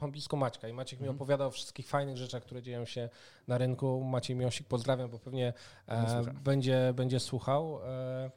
[0.00, 1.16] mam blisko Maćka i Maciek mi Mhm.
[1.16, 3.08] opowiadał o wszystkich fajnych rzeczach, które dzieją się
[3.48, 4.04] na rynku.
[4.04, 5.52] Maciej Miosik, pozdrawiam, bo pewnie
[5.86, 7.78] e, będzie, będzie słuchał.
[7.84, 8.30] E,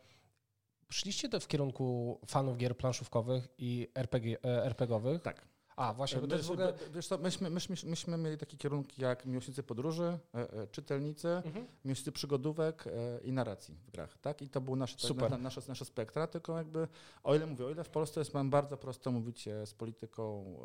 [0.93, 5.21] szliście to w kierunku fanów gier planszówkowych i RPG, e, RPGowych?
[5.21, 5.50] Tak.
[5.75, 6.73] A, właśnie, bo jest w ogóle...
[6.93, 11.67] Wiesz co, myśmy, myśmy, myśmy mieli takie kierunki jak miłośnicy podróży, e, e, czytelnicy, Mhm.
[11.86, 12.91] miłośnicy przygodówek e,
[13.23, 14.41] i narracji w grach, tak?
[14.41, 15.31] I to było nasze, Super.
[15.31, 16.88] na, nasze, nasze spektra, tylko jakby,
[17.23, 20.55] o ile mówię, o ile w Polsce jest mam bardzo prosto mówić z polityką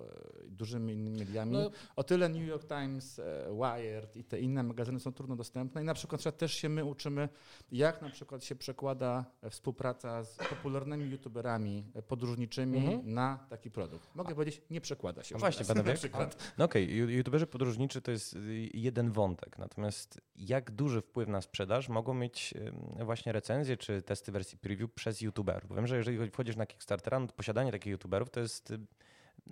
[0.49, 3.21] i dużymi innymi mediami, No, o tyle New York Times,
[3.53, 7.29] Wired i te inne magazyny są trudno dostępne i na przykład też się my uczymy,
[7.73, 13.14] jak na przykład się przekłada współpraca z popularnymi youtuberami podróżniczymi Mhm.
[13.14, 14.14] na taki produkt.
[14.14, 15.35] Mogę powiedzieć, nie przekłada się.
[15.35, 15.95] No właśnie, panowie.
[15.95, 16.53] przykład.
[16.59, 21.41] No okej, ju- youtuberzy podróżniczy to jest y, jeden wątek, natomiast jak duży wpływ na
[21.41, 25.69] sprzedaż mogą mieć ym, właśnie recenzje czy testy wersji preview przez youtuberów?
[25.69, 28.79] Bo wiem, że jeżeli wchodzisz na Kickstartera, no posiadanie takich youtuberów to jest y,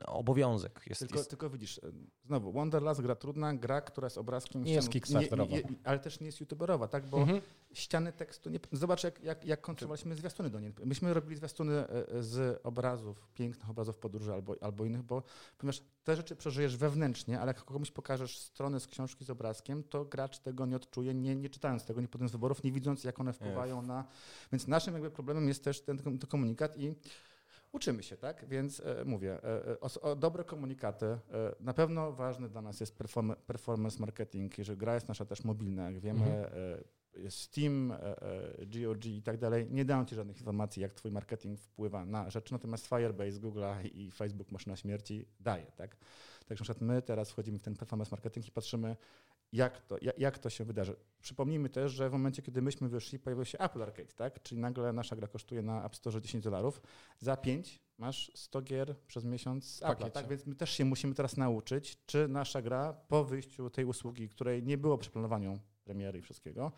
[0.06, 0.80] obowiązek.
[0.86, 1.80] Jest, Tylko, jest, tylko widzisz, e,
[2.26, 5.50] znowu, Wonderlast gra trudna, gra, która jest obrazkiem Nie jest ścian- kickstarterowa.
[5.56, 7.06] nie- nie- ale też nie jest youtuberowa, tak?
[7.06, 7.40] Bo Mhm.
[7.72, 10.72] ściany tekstu, nie, zobacz jak, jak, jak konstruowaliśmy zwiastuny do niej.
[10.84, 15.22] Myśmy robili zwiastuny e, e, z obrazów, pięknych obrazów podróży albo, albo innych, bo
[15.58, 20.04] ponieważ te rzeczy przeżyjesz wewnętrznie, ale jak komuś pokażesz stronę z książki z obrazkiem, to
[20.04, 23.32] gracz tego nie odczuje, nie, nie czytając tego, nie podjąc wyborów, nie widząc jak one
[23.32, 24.04] wpływają na...
[24.52, 26.94] Więc naszym jakby problemem jest też ten, ten komunikat i
[27.74, 28.48] Uczymy się, tak?
[28.48, 31.06] Więc e, mówię, e, e, o, o dobre komunikaty.
[31.06, 31.18] E,
[31.60, 35.90] na pewno ważny dla nas jest perform, performance marketing, jeżeli gra jest nasza też mobilna,
[35.90, 36.44] jak wiemy, Mhm.
[37.14, 39.66] e, jest Steam, e, e, GOG i tak dalej.
[39.70, 44.10] Nie dają ci żadnych informacji, jak twój marketing wpływa na rzeczy, natomiast Firebase, Google i
[44.10, 45.96] Facebook Maszyna Śmierci daje, tak?
[46.46, 48.96] Także na przykład my teraz wchodzimy w ten performance marketing i patrzymy,
[49.54, 50.96] jak to, jak, jak to się wydarzy.
[51.20, 54.42] Przypomnijmy też, że w momencie, kiedy myśmy wyszli, pojawił się Apple Arcade, tak?
[54.42, 56.80] Czyli nagle nasza gra kosztuje na App Store 10 dolarów.
[57.18, 60.10] Za 5 masz 100 gier przez miesiąc pakiecie.
[60.10, 60.28] tak?
[60.28, 64.62] Więc my też się musimy teraz nauczyć, czy nasza gra po wyjściu tej usługi, której
[64.62, 66.72] nie było przy planowaniu premiery i wszystkiego,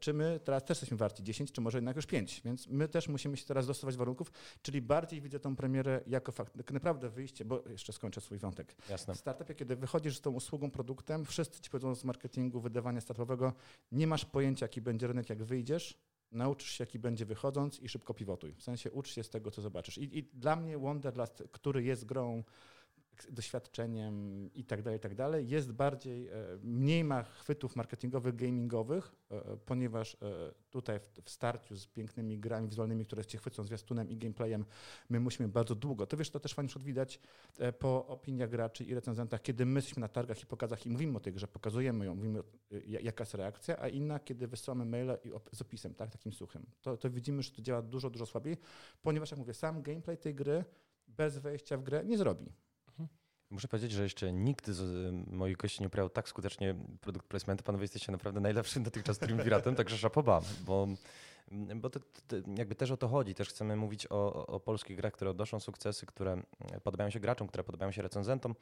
[0.00, 2.40] czy my teraz też jesteśmy warci 10, czy może jednak już 5.
[2.44, 6.56] Więc my też musimy się teraz dostosować warunków, czyli bardziej widzę tą premierę jako fakt,
[6.56, 8.76] tak naprawdę wyjście, bo jeszcze skończę swój wątek.
[8.90, 9.14] jasne.
[9.14, 13.52] W startupie, kiedy wychodzisz z tą usługą, produktem, wszyscy ci powiedzą z marketingu, wydawania startupowego,
[13.92, 15.98] nie masz pojęcia, jaki będzie rynek, jak wyjdziesz,
[16.32, 18.54] nauczysz się, jaki będzie wychodząc i szybko pivotuj.
[18.54, 19.98] W sensie ucz się z tego, co zobaczysz.
[19.98, 22.42] I, i dla mnie Wonderlust, który jest grą,
[23.30, 29.14] doświadczeniem i tak dalej, i tak dalej, jest bardziej, e, mniej ma chwytów marketingowych, gamingowych,
[29.30, 30.16] e, e, ponieważ
[30.70, 34.64] tutaj w, starciu z pięknymi grami wizualnymi, które cię chwycą zwiastunem i gameplayem,
[35.08, 36.06] my musimy bardzo długo.
[36.06, 37.20] To wiesz, to też fajnie widać
[37.78, 41.20] po opiniach graczy i recenzentach, kiedy my jesteśmy na targach i pokazach i mówimy o
[41.20, 42.42] tej grze, pokazujemy ją, mówimy,
[42.86, 44.84] ja- jaka jest reakcja, a inna, kiedy wysyłamy
[45.32, 46.66] op- z opisem, tak, takim suchym.
[46.82, 48.56] To, to widzimy, że to działa dużo, dużo słabiej,
[49.02, 50.64] ponieważ, jak mówię, sam gameplay tej gry
[51.08, 52.52] bez wejścia w grę nie zrobi.
[53.50, 57.64] Muszę powiedzieć, że jeszcze nikt z y, moich gości nie uprawiał tak skutecznie produkt placementu.
[57.64, 60.88] Panowie jesteście naprawdę najlepszym dotychczas triumviratem, także szapoba, bo,
[61.76, 63.34] bo to, to, jakby też o to chodzi.
[63.34, 66.42] Też chcemy mówić o, o- polskich grach, które odnoszą sukcesy, które
[66.82, 68.54] podobają się graczom, które podobają się recenzentom.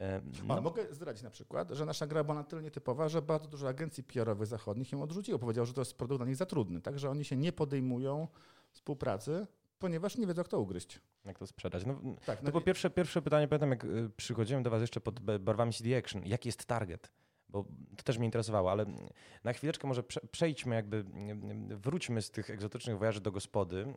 [0.00, 3.22] E, A No, mogę zdradzić na przykład, że nasza gra była na tyle nietypowa, że
[3.22, 5.38] bardzo dużo agencji PR-owych zachodnich ją odrzuciło.
[5.38, 8.28] Powiedział, że to jest produkt dla nich za trudny, także oni się nie podejmują
[8.70, 9.46] współpracy,
[9.78, 11.00] ponieważ nie wiedzą, jak to ugryźć.
[11.24, 11.86] jak to sprzedać?
[11.86, 15.20] No, Tak, To było pierwsze, pierwsze pytanie, pamiętam jak y, przychodziłem do was jeszcze pod
[15.40, 16.22] barwami CD Action.
[16.26, 17.12] Jaki jest target?
[17.50, 17.64] Bo
[17.96, 18.86] to też mnie interesowało, ale
[19.44, 23.94] na chwileczkę może prze, przejdźmy jakby, y, y, wróćmy z tych egzotycznych wojaży do gospody,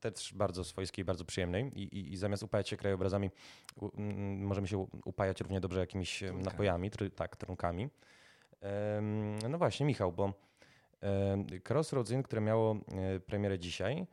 [0.00, 3.30] też bardzo swojskiej, bardzo przyjemnej i, i, i zamiast upajać się krajobrazami,
[3.76, 4.02] u,
[4.38, 6.44] możemy się upajać równie dobrze jakimiś Trunkami.
[6.44, 7.88] napojami, try, tak, trunkami.
[9.48, 10.32] No właśnie, Michał, bo
[11.68, 12.76] Crossroads Inn, które miało
[13.16, 14.06] y, premierę dzisiaj,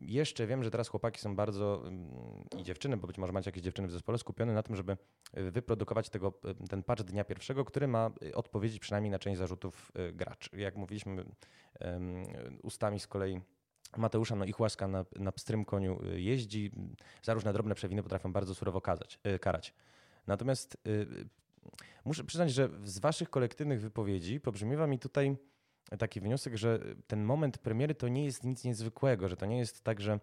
[0.00, 2.10] Jeszcze wiem, że teraz chłopaki są bardzo mm,
[2.58, 4.96] i dziewczyny, bo być może macie jakieś dziewczyny w zespole, skupione na tym, żeby
[5.38, 6.32] y, wyprodukować tego,
[6.64, 10.50] y, ten patch dnia pierwszego, który ma y, odpowiedzieć przynajmniej na część zarzutów graczy.
[10.56, 11.24] Jak mówiliśmy
[12.62, 13.40] ustami z kolei
[13.96, 16.72] Mateusza, no ich łaska na, na pstrym koniu jeździ,
[17.22, 19.74] za różne drobne przewiny potrafią bardzo surowo kazać, karać.
[20.26, 20.76] Natomiast
[22.04, 25.36] muszę przyznać, że z waszych kolektywnych wypowiedzi pobrzmiewa mi tutaj
[25.98, 29.84] taki wniosek, że ten moment premiery to nie jest nic niezwykłego, że to nie jest
[29.84, 30.20] tak, że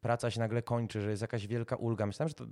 [0.00, 2.06] praca się nagle kończy, że jest jakaś wielka ulga.
[2.06, 2.44] Myślałem, że to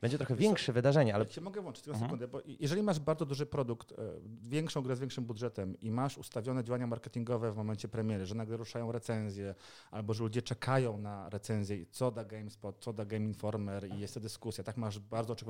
[0.00, 1.26] będzie trochę większe wydarzenie, ale...
[1.26, 2.08] Cię mogę włączyć tylko Mhm.
[2.10, 3.94] sekundę, bo jeżeli masz bardzo duży produkt, e,
[4.42, 8.56] większą grę z większym budżetem i masz ustawione działania marketingowe w momencie premiery, że nagle
[8.56, 9.54] ruszają recenzje,
[9.90, 13.98] albo że ludzie czekają na recenzję, i co da GameSpot, co da Game Informer i
[13.98, 15.46] jest to dyskusja, tak masz bardzo to,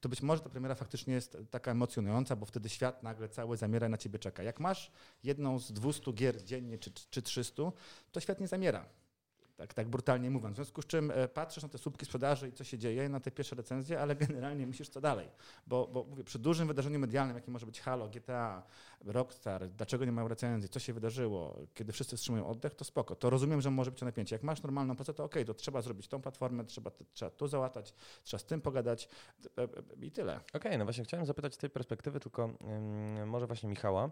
[0.00, 3.86] to być może ta premiera faktycznie jest taka emocjonująca, bo wtedy świat nagle cały zamiera
[3.86, 4.42] i na ciebie czeka.
[4.42, 4.90] Jak masz
[5.24, 7.62] jedną z 200 gier dziennie czy, czy 300,
[8.12, 8.86] to świat nie zamiera.
[9.56, 10.54] Tak, tak brutalnie mówiąc.
[10.54, 13.20] W związku z czym e, patrzysz na te słupki sprzedaży i co się dzieje, na
[13.20, 15.28] te pierwsze recenzje, ale generalnie myślisz co dalej.
[15.66, 18.62] Bo, bo mówię, przy dużym wydarzeniu medialnym, jakim może być Halo, GTA,
[19.04, 23.14] Rockstar, dlaczego nie mają recenzji, co się wydarzyło, kiedy wszyscy wstrzymują oddech, to spoko.
[23.14, 24.34] To rozumiem, że może być to napięcie.
[24.34, 27.94] Jak masz normalną pracę, to okej, to trzeba zrobić tą platformę, trzeba, trzeba tu załatać,
[28.22, 29.08] trzeba z tym pogadać
[29.58, 29.66] e, e,
[30.06, 30.40] i tyle.
[30.54, 34.10] Okej, no właśnie chciałem zapytać z tej perspektywy tylko ym, może właśnie Michała.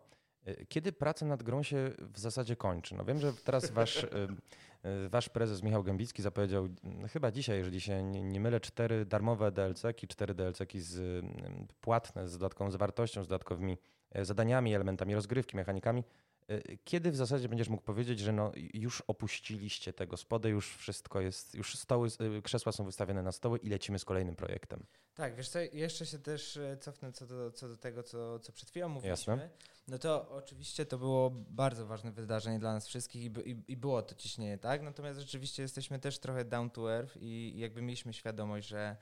[0.49, 2.95] Y, Kiedy praca nad grą się w zasadzie kończy?
[2.95, 7.81] No wiem, że teraz wasz, y, wasz prezes Michał Gębicki zapowiedział mm, chyba dzisiaj, jeżeli
[7.81, 13.29] się nie, mylę, cztery darmowe DLC-ki, cztery DLC-ki z ym, płatne, z dodatkową zawartością, z
[13.29, 13.79] dodatkowymi
[14.11, 16.05] e, zadaniami, elementami rozgrywki, mechanikami.
[16.51, 21.21] Y, Kiedy w zasadzie będziesz mógł powiedzieć, że no już opuściliście tego spodę, już wszystko
[21.21, 24.87] jest, już stoły, y, krzesła są wystawione na stoły i lecimy z kolejnym projektem?
[25.15, 28.53] Tak, wiesz co, jeszcze się też e, cofnę co do, co do tego, co, co
[28.53, 29.33] przed chwilą mówiliśmy.
[29.33, 29.49] Jasne.
[29.89, 33.77] No to oczywiście to było bardzo ważne wydarzenie dla nas wszystkich i, by- i, i
[33.77, 34.83] było to ciśnienie, tak?
[34.83, 38.97] Natomiast rzeczywiście jesteśmy też trochę down to earth i, jakby mieliśmy świadomość, że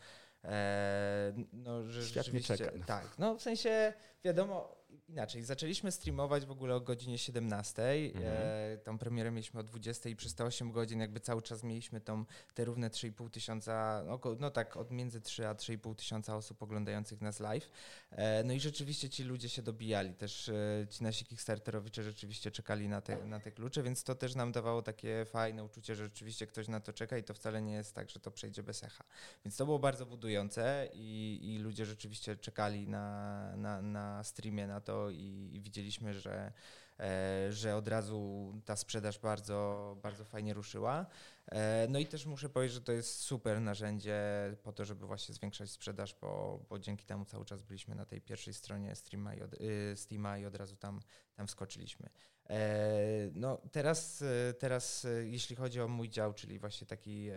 [0.45, 2.57] e, no, że Świat nie rzeczywiście...
[2.57, 2.85] czeka.
[2.87, 3.93] Tak, no w sensie
[4.25, 8.25] wiadomo, inaczej, zaczęliśmy streamować w ogóle o godzinie 17, Mhm.
[8.27, 12.01] e, tą premierę mieliśmy o 20 i przez te 8 godzin jakby cały czas mieliśmy
[12.01, 12.25] tą,
[12.55, 16.63] te równe 3,5 tysiąca, no, około- no tak od między 3 a 3,5 tysiąca osób
[16.63, 17.71] oglądających nas live.
[18.11, 22.89] E, No i rzeczywiście ci ludzie się dobijali, też e, ci nasi Kickstarterowicze rzeczywiście czekali
[22.89, 26.47] na te, na te klucze, więc to też nam dawało takie fajne uczucie, że rzeczywiście
[26.47, 29.05] ktoś na to czeka i to wcale nie jest tak, że to przejdzie bez echa.
[29.45, 34.80] Więc to było bardzo budujące i, i ludzie rzeczywiście czekali na, na, na streamie na
[34.81, 36.53] to i, i widzieliśmy, że,
[37.01, 41.07] e, że od razu ta sprzedaż bardzo, bardzo fajnie ruszyła.
[41.47, 44.21] E, No i też muszę powiedzieć, że to jest super narzędzie
[44.63, 48.21] po to, żeby właśnie zwiększać sprzedaż, bo, bo dzięki temu cały czas byliśmy na tej
[48.21, 51.01] pierwszej stronie Steama i od, y, Steama i od razu tam,
[51.35, 52.09] tam wskoczyliśmy.
[52.51, 57.31] E, No teraz, e, teraz e, jeśli chodzi o mój dział, czyli właśnie taki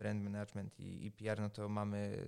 [0.00, 2.26] brand management i, i PR, no to mamy,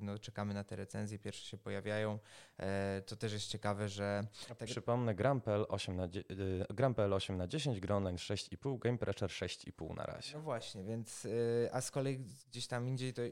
[0.00, 2.18] e, no czekamy na te recenzje, pierwsze się pojawiają.
[2.58, 4.26] E, To też jest ciekawe, że
[4.58, 8.98] tak, Przypomnę, Grampel 8 na, dzie- y, Grampel 8 na 10, gry online 6,5, Game
[8.98, 10.34] Pressure 6,5 na razie.
[10.36, 11.26] No właśnie, więc
[11.72, 12.18] a z kolei
[12.50, 13.22] gdzieś tam indziej to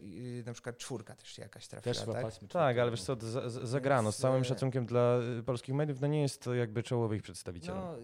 [0.47, 2.49] na przykład czwórka też się jakaś trafiła, Też tak?
[2.51, 4.13] Tak, ale wiesz co, z- z- zagrano.
[4.13, 7.79] Z całym e, szacunkiem dla polskich mediów, no nie jest to jakby czołowych przedstawicieli.
[7.79, 7.97] No,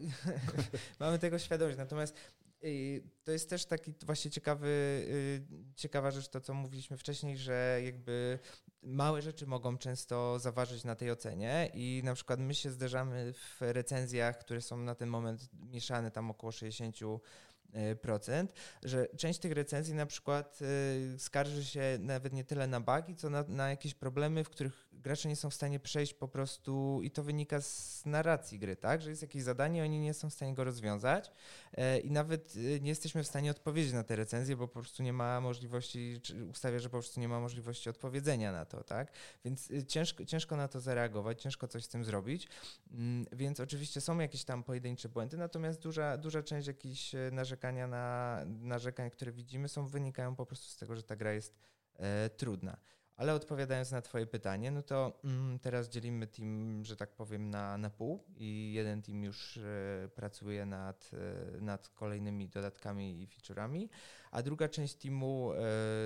[1.01, 1.79] mamy tego świadomość.
[1.79, 2.17] Natomiast
[3.25, 8.39] to jest też taki właśnie ciekawy, y, ciekawa rzecz, to co mówiliśmy wcześniej, że jakby
[8.83, 11.71] małe rzeczy mogą często zaważyć na tej ocenie.
[11.75, 16.31] I na przykład my się zderzamy w recenzjach, które są na ten moment mieszane tam
[16.31, 22.45] około 60 y, procent, że część tych recenzji na przykład y, skarży się nawet nie
[22.45, 25.81] tyle na bugi, co na, na jakieś problemy, w których gracze nie są w stanie
[25.81, 29.03] przejść po prostu i to wynika z narracji gry, tak?
[29.03, 31.31] Że jest jakieś zadanie, oni nie są w stanie go rozwiązać
[31.73, 35.03] e, i nawet y, nie jesteśmy w stanie odpowiedzieć na te recenzje, bo po prostu
[35.03, 39.13] nie ma możliwości, ustawia, że po prostu nie ma możliwości odpowiedzenia na to, tak?
[39.45, 42.49] Więc y, ciężko, ciężko na to zareagować, ciężko coś z tym zrobić,
[42.93, 47.87] Mm, więc oczywiście są jakieś tam pojedyncze błędy, natomiast duża, duża część jakichś e, narzekania
[47.87, 51.59] na, narzekań, które widzimy, są wynikają po prostu z tego, że ta gra jest
[51.97, 52.77] e, trudna.
[53.21, 57.79] Ale odpowiadając na Twoje pytanie, no to mm, teraz dzielimy team, że tak powiem, na,
[57.79, 61.11] na pół i jeden team już e, pracuje nad,
[61.57, 63.89] e, nad kolejnymi dodatkami i featureami,
[64.31, 65.59] a druga część teamu e,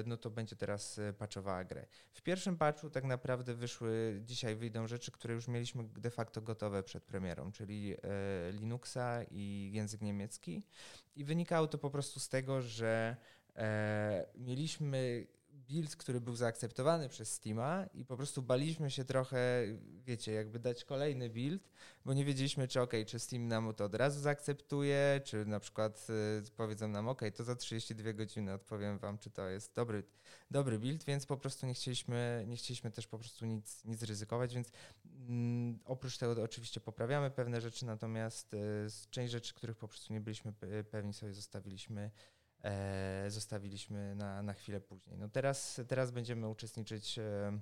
[0.07, 1.87] no to będzie teraz patchowała grę.
[2.12, 6.83] W pierwszym patchu tak naprawdę wyszły, dzisiaj wyjdą rzeczy, które już mieliśmy de facto gotowe
[6.83, 7.96] przed premierą, czyli
[8.53, 10.62] Linuxa i język niemiecki
[11.16, 13.16] i wynikało to po prostu z tego, że
[14.35, 15.27] mieliśmy
[15.68, 19.62] build, który był zaakceptowany przez Steama i po prostu baliśmy się trochę,
[20.05, 21.70] wiecie, jakby dać kolejny build,
[22.05, 26.07] bo nie wiedzieliśmy, czy ok, czy Steam nam to od razu zaakceptuje, czy na przykład
[26.46, 30.03] y, powiedzą nam, ok, to za 32 godziny odpowiem wam, czy to jest dobry,
[30.50, 34.55] dobry build, więc po prostu nie chcieliśmy, nie chcieliśmy też po prostu nic, nic ryzykować,
[34.55, 34.68] więc
[35.29, 38.59] mm, oprócz tego oczywiście poprawiamy pewne rzeczy, natomiast y,
[39.11, 42.11] część rzeczy, których po prostu nie byliśmy pe- pewni sobie zostawiliśmy
[43.29, 45.18] zostawiliśmy na, na chwilę później.
[45.18, 47.61] No teraz, teraz będziemy uczestniczyć, e,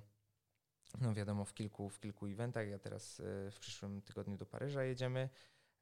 [1.01, 2.67] no wiadomo, w kilku, w kilku eventach.
[2.67, 5.29] Ja teraz e, w przyszłym tygodniu do Paryża jedziemy.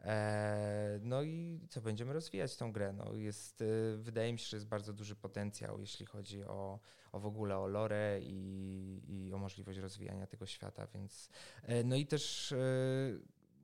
[0.04, 2.94] E, no i co, będziemy rozwijać tą grę.
[2.94, 3.66] No jest, e,
[3.98, 6.80] wydaje mi się, że jest bardzo duży potencjał, jeśli chodzi o,
[7.12, 11.30] o w ogóle o lore i, i o możliwość rozwijania tego świata, więc
[11.64, 12.54] e, no i też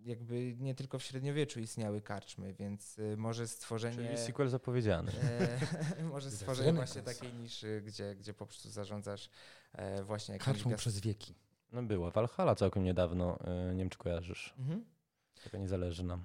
[0.05, 3.95] jakby nie tylko w średniowieczu istniały karczmy, więc może stworzenie...
[3.95, 5.11] Czyli sequel zapowiedziany.
[5.99, 9.29] E, może stworzenie właśnie takiej niszy, gdzie, gdzie po prostu zarządzasz
[9.73, 10.45] e, właśnie jakimś...
[10.45, 10.79] Karczmą gaz...
[10.79, 11.35] przez wieki.
[11.71, 12.11] No była.
[12.11, 13.39] Valhalla całkiem niedawno,
[13.71, 14.53] nie wiem czy kojarzysz.
[14.57, 14.85] Mhm.
[15.43, 16.23] Taka nie zależy nam.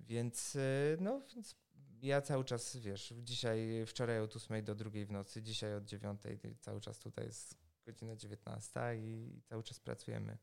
[0.00, 1.56] Więc, y, no, więc
[2.02, 6.22] ja cały czas, wiesz, dzisiaj, wczoraj od 8 do 2 w nocy, dzisiaj od 9,
[6.60, 10.38] cały czas tutaj jest godzina 19 i cały czas pracujemy.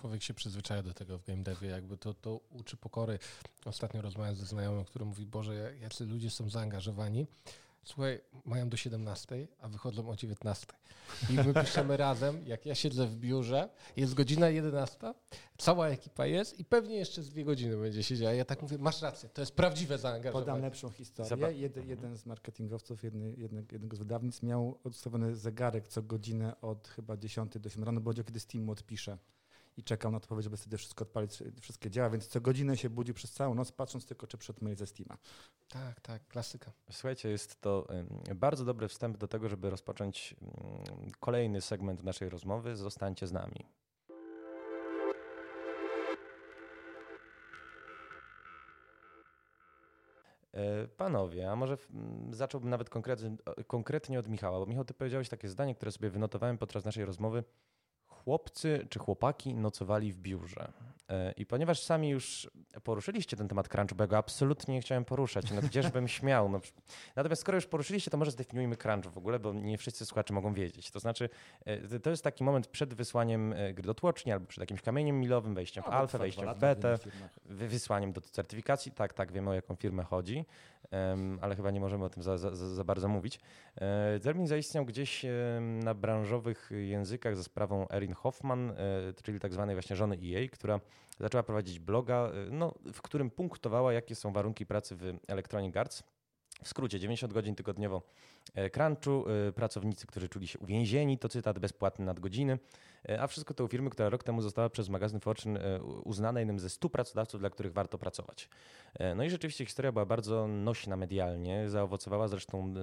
[0.00, 3.18] Człowiek się przyzwyczaja do tego w game devie, jakby to, to uczy pokory.
[3.64, 7.26] Ostatnio rozmawiałem ze znajomym, który mówi, Boże, jacy ludzie są zaangażowani.
[7.84, 10.66] Słuchaj, mają do 17, a wychodzą o 19.
[11.30, 15.14] I my piszemy razem, jak ja siedzę w biurze, jest godzina 11,
[15.58, 18.32] cała ekipa jest i pewnie jeszcze z dwie godziny będzie siedziała.
[18.32, 20.44] Ja tak mówię, masz rację, to jest prawdziwe zaangażowanie.
[20.46, 21.52] Podam lepszą historię.
[21.52, 23.34] Jeden, jeden z marketingowców jedny,
[23.72, 28.14] jednego z wydawnictw miał odstawiony zegarek co godzinę od chyba 10 do 7 rano, bo
[28.14, 29.18] kiedy Steam odpisze
[29.78, 33.14] i czekał na odpowiedź, żeby wtedy wszystko odpalić, wszystkie działa, więc co godzinę się budzi
[33.14, 35.18] przez całą noc, patrząc tylko, czy przed mail ze Steama.
[35.68, 36.72] Tak, tak, klasyka.
[36.90, 37.86] Słuchajcie, jest to
[38.34, 40.36] bardzo dobry wstęp do tego, żeby rozpocząć
[41.20, 42.76] kolejny segment naszej rozmowy.
[42.76, 43.66] Zostańcie z nami.
[50.52, 51.76] E, panowie, a może
[52.30, 53.36] zacząłbym nawet konkretnie,
[53.66, 57.44] konkretnie od Michała, bo Michał, ty powiedziałeś takie zdanie, które sobie wynotowałem podczas naszej rozmowy
[58.28, 60.72] chłopcy czy chłopaki nocowali w biurze.
[61.08, 62.50] E, I ponieważ sami już
[62.84, 66.48] poruszyliście ten temat crunchu, bo ja go absolutnie nie chciałem poruszać, no gdzieżbym śmiał.
[66.48, 66.60] No,
[67.16, 70.54] natomiast skoro już poruszyliście, to może zdefiniujmy crunch w ogóle, bo nie wszyscy słuchacze mogą
[70.54, 70.90] wiedzieć.
[70.90, 71.28] To znaczy,
[71.64, 75.20] e, to jest taki moment przed wysłaniem e, gry do tłoczni albo przed jakimś kamieniem
[75.20, 76.98] milowym, wejściem w alfę, wejściem w betę,
[77.44, 78.92] wysłaniem do certyfikacji.
[78.92, 80.44] Tak, tak, wiemy o jaką firmę chodzi
[81.40, 83.40] ale chyba nie możemy o tym za, za, za bardzo mówić.
[83.76, 85.26] E, termin zaistniał gdzieś
[85.60, 88.74] na branżowych językach za sprawą Erin Hoffman, e,
[89.22, 90.80] czyli tak zwanej właśnie żony EA, która
[91.20, 96.02] zaczęła prowadzić bloga, e, no, w którym punktowała, jakie są warunki pracy w Electronic Arts.
[96.62, 98.02] W skrócie, 90 godzin tygodniowo
[98.72, 102.58] crunchu, pracownicy, którzy czuli się uwięzieni, to cytat, bezpłatny nadgodziny,
[103.20, 106.70] a wszystko to u firmy, która rok temu została przez magazyn Fortune uznana jednym ze
[106.70, 108.48] 100 pracodawców, dla których warto pracować.
[109.16, 112.74] No i rzeczywiście historia była bardzo nośna medialnie, zaowocowała zresztą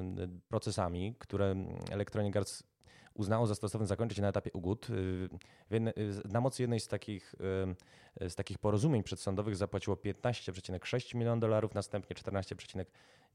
[0.47, 1.55] procesami, które
[1.91, 2.63] Electronic Arts
[3.13, 4.87] uznało za stosowne zakończyć na etapie ugód.
[6.29, 7.35] Na mocy jednej z takich,
[8.21, 12.15] z takich porozumień przedsądowych zapłaciło 15,6 milionów dolarów, następnie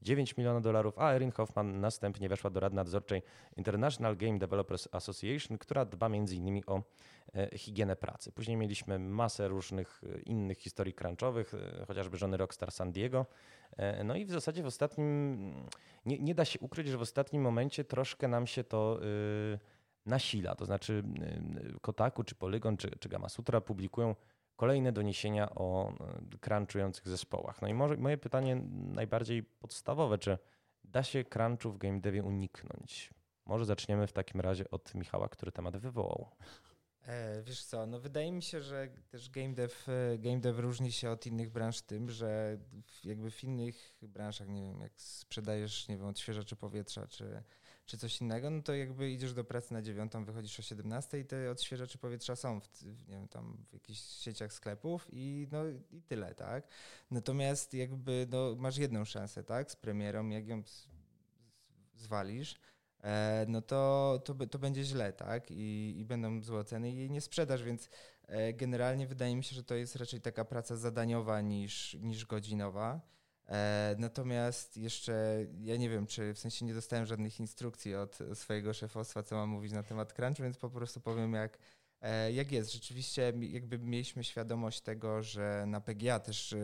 [0.01, 3.21] 14,9 milionów dolarów, a Erin Hoffman następnie weszła do rady nadzorczej
[3.57, 6.61] International Game Developers Association, która dba m.in.
[6.67, 6.81] o
[7.35, 8.31] e, higienę pracy.
[8.31, 13.25] Później mieliśmy masę różnych e, innych historii crunchowych, e, chociażby żony Rockstar San Diego.
[14.03, 15.37] No i w zasadzie w ostatnim,
[16.05, 19.59] nie, nie da się ukryć, że w ostatnim momencie troszkę nam się to yy,
[20.05, 20.55] nasila.
[20.55, 21.03] To znaczy
[21.81, 24.15] Kotaku, czy Polygon, czy, czy Gamasutra publikują
[24.61, 25.93] kolejne doniesienia o
[26.33, 27.61] e, crunchujących zespołach.
[27.61, 30.37] No i może, moje pytanie najbardziej podstawowe, czy
[30.83, 33.13] da się crunchu w game devie uniknąć?
[33.45, 36.29] Może zaczniemy w takim razie od Michała, który temat wywołał.
[37.03, 40.91] E, wiesz co, no wydaje mi się, że też game dev, e, game dev różni
[40.91, 42.57] się od innych branż tym, że
[43.03, 47.43] jakby w innych branżach, nie wiem, jak sprzedajesz, nie wiem, odświeżaczy powietrza, czy
[47.91, 51.25] czy coś innego, no to jakby idziesz do pracy na dziewiątą, wychodzisz o 17 i
[51.25, 56.01] te odświeżacze powietrza są w, nie wiem, tam w jakichś sieciach sklepów i no i
[56.01, 56.67] tyle, tak?
[57.11, 59.71] Natomiast jakby no, masz jedną szansę, tak?
[59.71, 60.63] Z premierą, jak ją
[61.95, 62.59] zwalisz,
[63.03, 65.51] e, no to, to, to będzie źle, tak?
[65.51, 67.89] I, I będą złe ceny i jej nie sprzedasz, więc
[68.27, 73.01] e, generalnie wydaje mi się, że to jest raczej taka praca zadaniowa niż, niż godzinowa.
[73.51, 78.73] E, natomiast jeszcze ja nie wiem, czy w sensie nie dostałem żadnych instrukcji od swojego
[78.73, 81.57] szefostwa, co mam mówić na temat crunch, więc po prostu powiem jak,
[82.01, 82.73] e, jak jest.
[82.73, 86.57] Rzeczywiście jakby mieliśmy świadomość tego, że na PGA też, e,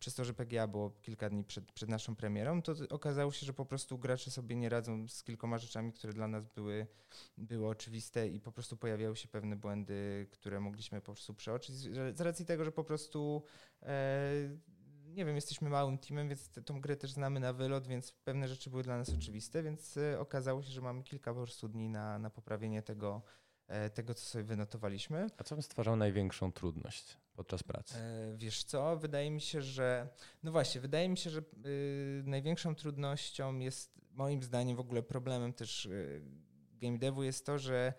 [0.00, 3.52] przez to, że PGA było kilka dni przed, przed naszą premierą, to okazało się, że
[3.52, 6.86] po prostu gracze sobie nie radzą z kilkoma rzeczami, które dla nas były,
[7.38, 12.20] były oczywiste i po prostu pojawiały się pewne błędy, które mogliśmy po prostu przeoczyć z
[12.20, 13.42] racji tego, że po prostu
[15.18, 18.70] nie wiem, jesteśmy małym teamem, więc tą grę też znamy na wylot, więc pewne rzeczy
[18.70, 22.18] były dla nas oczywiste, więc e, okazało się, że mamy kilka po prostu dni na,
[22.18, 23.22] na poprawienie tego,
[23.66, 25.26] e, tego, co sobie wynotowaliśmy.
[25.38, 27.98] A co stwarzało największą trudność podczas pracy?
[27.98, 30.08] E, wiesz co, wydaje mi się, że
[30.42, 35.52] no właśnie, wydaje mi się, że y, największą trudnością jest moim zdaniem w ogóle problemem
[35.52, 36.22] też y,
[36.72, 37.92] game devu jest to, że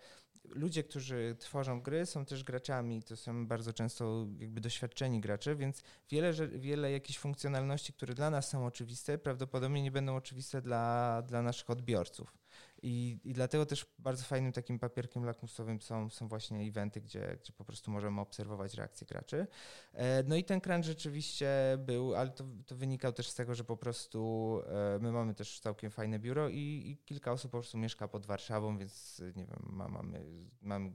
[0.50, 5.82] ludzie, którzy tworzą gry, są też graczami, to są bardzo często jakby doświadczeni gracze, więc
[6.10, 11.42] wiele, wiele jakichś funkcjonalności, które dla nas są oczywiste, prawdopodobnie nie będą oczywiste dla, dla
[11.42, 12.39] naszych odbiorców.
[12.82, 17.52] I, I dlatego też bardzo fajnym takim papierkiem lakmusowym są, są właśnie eventy, gdzie, gdzie
[17.52, 19.46] po prostu możemy obserwować reakcje graczy.
[19.92, 23.64] E, no i ten crunch rzeczywiście był, ale to, to wynikał też z tego, że
[23.64, 27.78] po prostu e, my mamy też całkiem fajne biuro i, i kilka osób po prostu
[27.78, 30.24] mieszka pod Warszawą, więc nie wiem, mamy,
[30.62, 30.92] mamy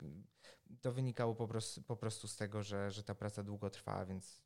[0.81, 4.44] to wynikało po prostu, po prostu z tego, że, że ta praca długo trwa, więc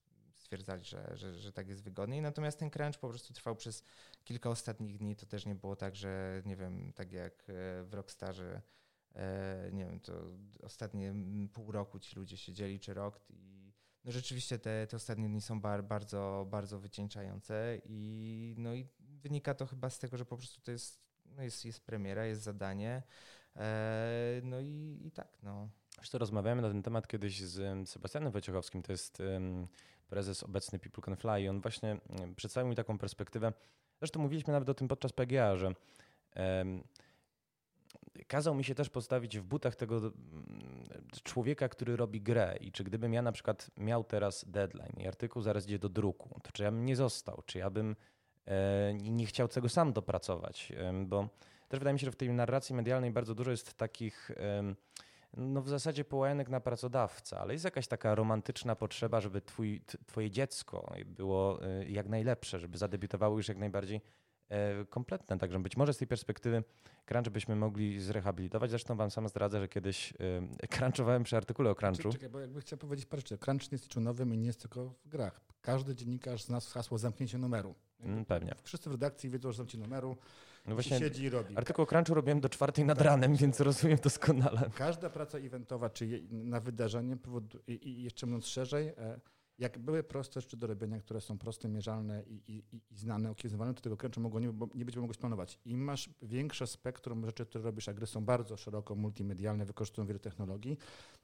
[0.50, 2.22] stwierdzali, że, że, że tak jest wygodniej.
[2.22, 3.84] Natomiast ten crunch po prostu trwał przez
[4.24, 5.16] kilka ostatnich dni.
[5.16, 8.62] To też nie było tak, że nie wiem, tak jak e, w Rockstarze,
[9.16, 10.14] e, nie wiem, to
[10.64, 11.14] ostatnie
[11.54, 13.74] pół roku ci ludzie siedzieli, czy rok i
[14.06, 19.54] no rzeczywiście te, te ostatnie dni są bar, bardzo, bardzo wycieńczające i, no i wynika
[19.54, 23.04] to chyba z tego, że po prostu to jest, no jest, jest premiera, jest zadanie.
[23.56, 25.70] E, no i, i tak, no.
[25.96, 29.22] Zresztą rozmawiamy na ten temat kiedyś z Sebastianem Wojciechowskim, to jest
[30.10, 33.54] prezes obecny People Can Fly i on właśnie mm, przedstawił mi taką perspektywę,
[34.00, 35.74] zresztą mówiliśmy nawet o tym podczas PGA, że
[36.36, 36.84] um,
[38.28, 40.14] kazał mi się też postawić w butach tego mm,
[41.24, 42.58] człowieka, który robi grę.
[42.62, 46.40] I czy gdybym ja na przykład miał teraz deadline i artykuł zaraz idzie do druku,
[46.44, 47.96] to czy ja bym nie został, czy ja bym
[48.46, 50.74] e, nie chciał tego sam dopracować,
[51.06, 51.30] bo
[51.68, 54.32] też wydaje mi się, że w tej narracji medialnej bardzo dużo jest takich
[55.38, 60.32] no w zasadzie połajanek na pracodawcę, ale jest jakaś taka romantyczna potrzeba, żeby twój, twoje
[60.32, 64.02] dziecko było y, jak najlepsze, żeby zadebiutowało już jak najbardziej
[64.50, 65.38] e, kompletne.
[65.38, 66.64] Także być może z tej perspektywy
[67.06, 68.70] crunch byśmy mogli zrehabilitować.
[68.70, 72.12] Zresztą wam sam zdradzę, że kiedyś y, crunchowałem przy artykule o crunchu.
[72.12, 73.38] Czekaj, bo jakby chciał powiedzieć parę rzeczy.
[73.38, 75.42] Crunch nie jest niczym nowym i nie jest tylko w grach.
[75.62, 77.76] Każdy dziennikarz z nas hasło zamknięcie numeru.
[78.00, 78.56] Mm, pewnie.
[78.64, 80.18] Wszyscy w redakcji wiedzą, że zamknięcie numeru
[80.66, 81.58] no właśnie siedzi i robi.
[81.58, 84.70] Artykuł crunchu robiłem do czwartej nad ranem, więc rozumiem doskonale.
[84.76, 87.18] Każda praca eventowa, czy na wydarzenie,
[87.68, 89.20] i jeszcze mówiąc szerzej, e,
[89.60, 93.74] jak były proste rzeczy do robienia, które są proste, mierzalne i, i, i znane, okiełzywane,
[93.74, 95.60] to tego crunchu mogło nie, nie być, mogłeś planować.
[95.66, 100.20] Im masz większe spektrum rzeczy, które robisz, a gry są bardzo szeroko multimedialne, wykorzystują wiele
[100.20, 100.78] technologii,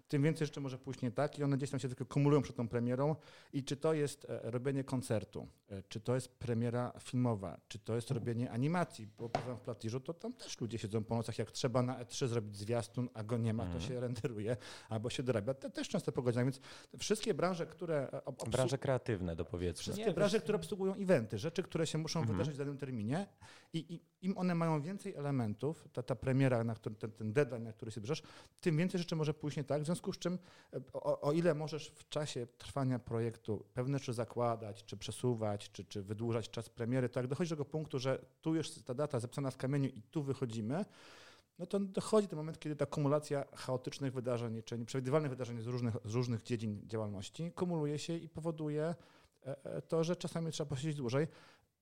[0.08, 2.56] tym więcej rzeczy może pójść nie tak i one gdzieś tam się tylko kumulują przed
[2.56, 3.16] tą premierą.
[3.54, 7.96] I czy to jest e, robienie koncertu, e, czy to jest premiera filmowa, czy to
[7.96, 11.52] jest robienie animacji, bo powiem w Platiżu, to tam też ludzie siedzą po nocach, jak
[11.52, 13.90] trzeba na E3 zrobić zwiastun, a go nie ma, to mhm.
[13.90, 14.58] się renderuje
[14.90, 15.54] albo się dorabia.
[15.54, 16.60] To też często pogodzenia, więc
[17.00, 18.12] wszystkie branże, które...
[18.12, 18.50] E.
[18.50, 19.82] Branże kreatywne, do powiedzmy.
[19.82, 22.38] Wszystkie nie, branże, które obsługują eventy, rzeczy, które się muszą mhm.
[22.38, 23.28] wydarzyć w danym terminie
[23.74, 27.64] i, i, im one mają więcej elementów, ta, ta premiera, na który, ten, ten deadline,
[27.64, 28.24] na który się bierzesz,
[28.62, 30.40] tym więcej rzeczy może pójść nie tak, w związku z czym
[30.74, 35.86] e, o, o, ile możesz w czasie trwania projektu pewne czy zakładać, czy przesuwać, czy,
[35.86, 39.20] czy wydłużać czas premiery, to jak dochodzi do tego punktu, że tu już ta data
[39.20, 40.86] zapisana w kamieniu i tu wychodzimy,
[41.60, 45.96] no to dochodzi ten moment, kiedy ta kumulacja chaotycznych wydarzeń, czy nieprzewidywalnych wydarzeń z różnych,
[46.06, 48.96] z różnych dziedzin działalności kumuluje się i powoduje
[49.46, 51.28] e, e, to, że czasami trzeba posiedzieć dłużej.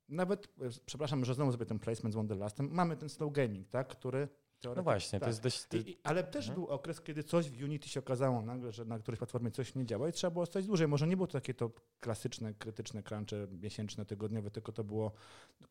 [0.10, 0.48] Nawet,
[0.86, 4.28] przepraszam, że znowu zrobię ten placement z Wonderlastem, mamy ten slow gaming, tak, który
[4.76, 5.28] no właśnie, tak.
[5.28, 5.88] to jest dość...
[5.88, 6.56] I, ale też mhm.
[6.56, 9.86] był okres, kiedy coś w Unity się okazało nagle, że na którejś platformie coś nie
[9.86, 10.88] działa i trzeba było stać dłużej.
[10.88, 15.12] Może nie było to takie to klasyczne, krytyczne crunche miesięczne, tygodniowe, tylko to było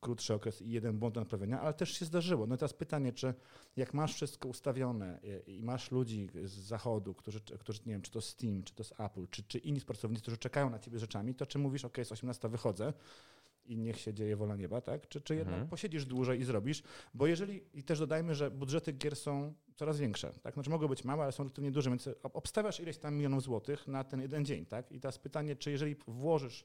[0.00, 2.46] krótszy okres i jeden błąd do naprawienia, ale też się zdarzyło.
[2.46, 3.34] No i teraz pytanie, czy
[3.76, 8.20] jak masz wszystko ustawione i, masz ludzi z zachodu, którzy, którzy, nie wiem, czy to
[8.20, 11.46] Steam, czy to jest Apple, czy, czy inni pracownicy, którzy czekają na ciebie rzeczami, to
[11.46, 12.92] czy mówisz, ok, z 18 wychodzę,
[13.64, 15.08] i niech się dzieje wola nieba, tak?
[15.08, 15.70] Czy, czy jednak mhm.
[15.70, 16.82] posiedzisz dłużej i zrobisz?
[17.14, 20.54] Bo jeżeli, i też dodajmy, że budżety gier są coraz większe, tak?
[20.54, 24.04] Znaczy mogą być małe, ale są relatywnie duże, więc obstawiasz ileś tam milionów złotych na
[24.04, 24.92] ten jeden dzień, tak?
[24.92, 26.64] I teraz pytanie, czy jeżeli włożysz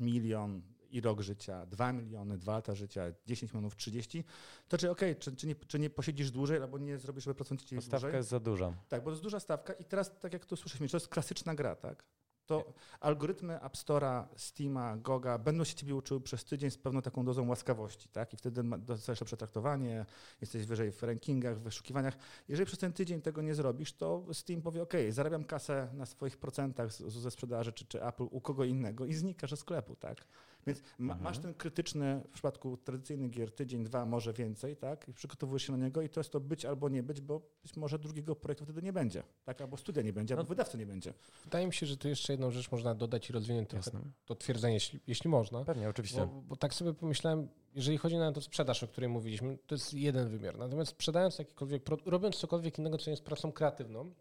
[0.00, 4.24] milion i rok życia, dwa miliony, dwa lata życia, 10 milionów, 30,
[4.68, 7.34] to czy okej, okay, czy, czy, nie, czy nie posiedzisz dłużej, albo nie zrobisz, żeby
[7.34, 8.74] procenty Stawka jest za duża.
[8.88, 11.54] Tak, bo to jest duża stawka i teraz, tak jak tu słyszeliśmy, to jest klasyczna
[11.54, 12.04] gra, tak?
[12.50, 17.24] To algorytmy App Store'a, Steama, Goga będą się ciebie uczyły przez tydzień z pewną taką
[17.24, 18.34] dozą łaskawości, tak?
[18.34, 20.06] I wtedy dostajesz lepsze traktowanie,
[20.40, 22.16] jesteś wyżej w rankingach, w wyszukiwaniach.
[22.48, 26.36] Jeżeli przez ten tydzień tego nie zrobisz, to Steam powie, ok, zarabiam kasę na swoich
[26.36, 30.24] procentach ze sprzedaży, czy, czy Apple u kogo innego i znikasz ze sklepu, tak?
[30.66, 31.24] Więc ma, mhm.
[31.24, 35.08] masz ten krytyczny, w przypadku tradycyjnych gier, tydzień, dwa, może więcej, tak?
[35.08, 37.76] I przygotowujesz się na niego i to jest to być albo nie być, bo być
[37.76, 39.60] może drugiego projektu wtedy nie będzie, tak?
[39.60, 41.14] Albo studia nie będzie, no, albo wydawcy nie będzie.
[41.44, 43.90] Wydaje mi się, że tu jeszcze jedną rzecz można dodać i rozwinąć trochę
[44.24, 45.64] to twierdzenie, jeśli, jeśli można.
[45.64, 46.26] Pewnie, oczywiście.
[46.26, 49.94] Bo, bo tak sobie pomyślałem, jeżeli chodzi na to sprzedaż, o której mówiliśmy, to jest
[49.94, 50.58] jeden wymiar.
[50.58, 54.14] Natomiast sprzedając jakikolwiek, robiąc cokolwiek innego, co jest pracą kreatywną,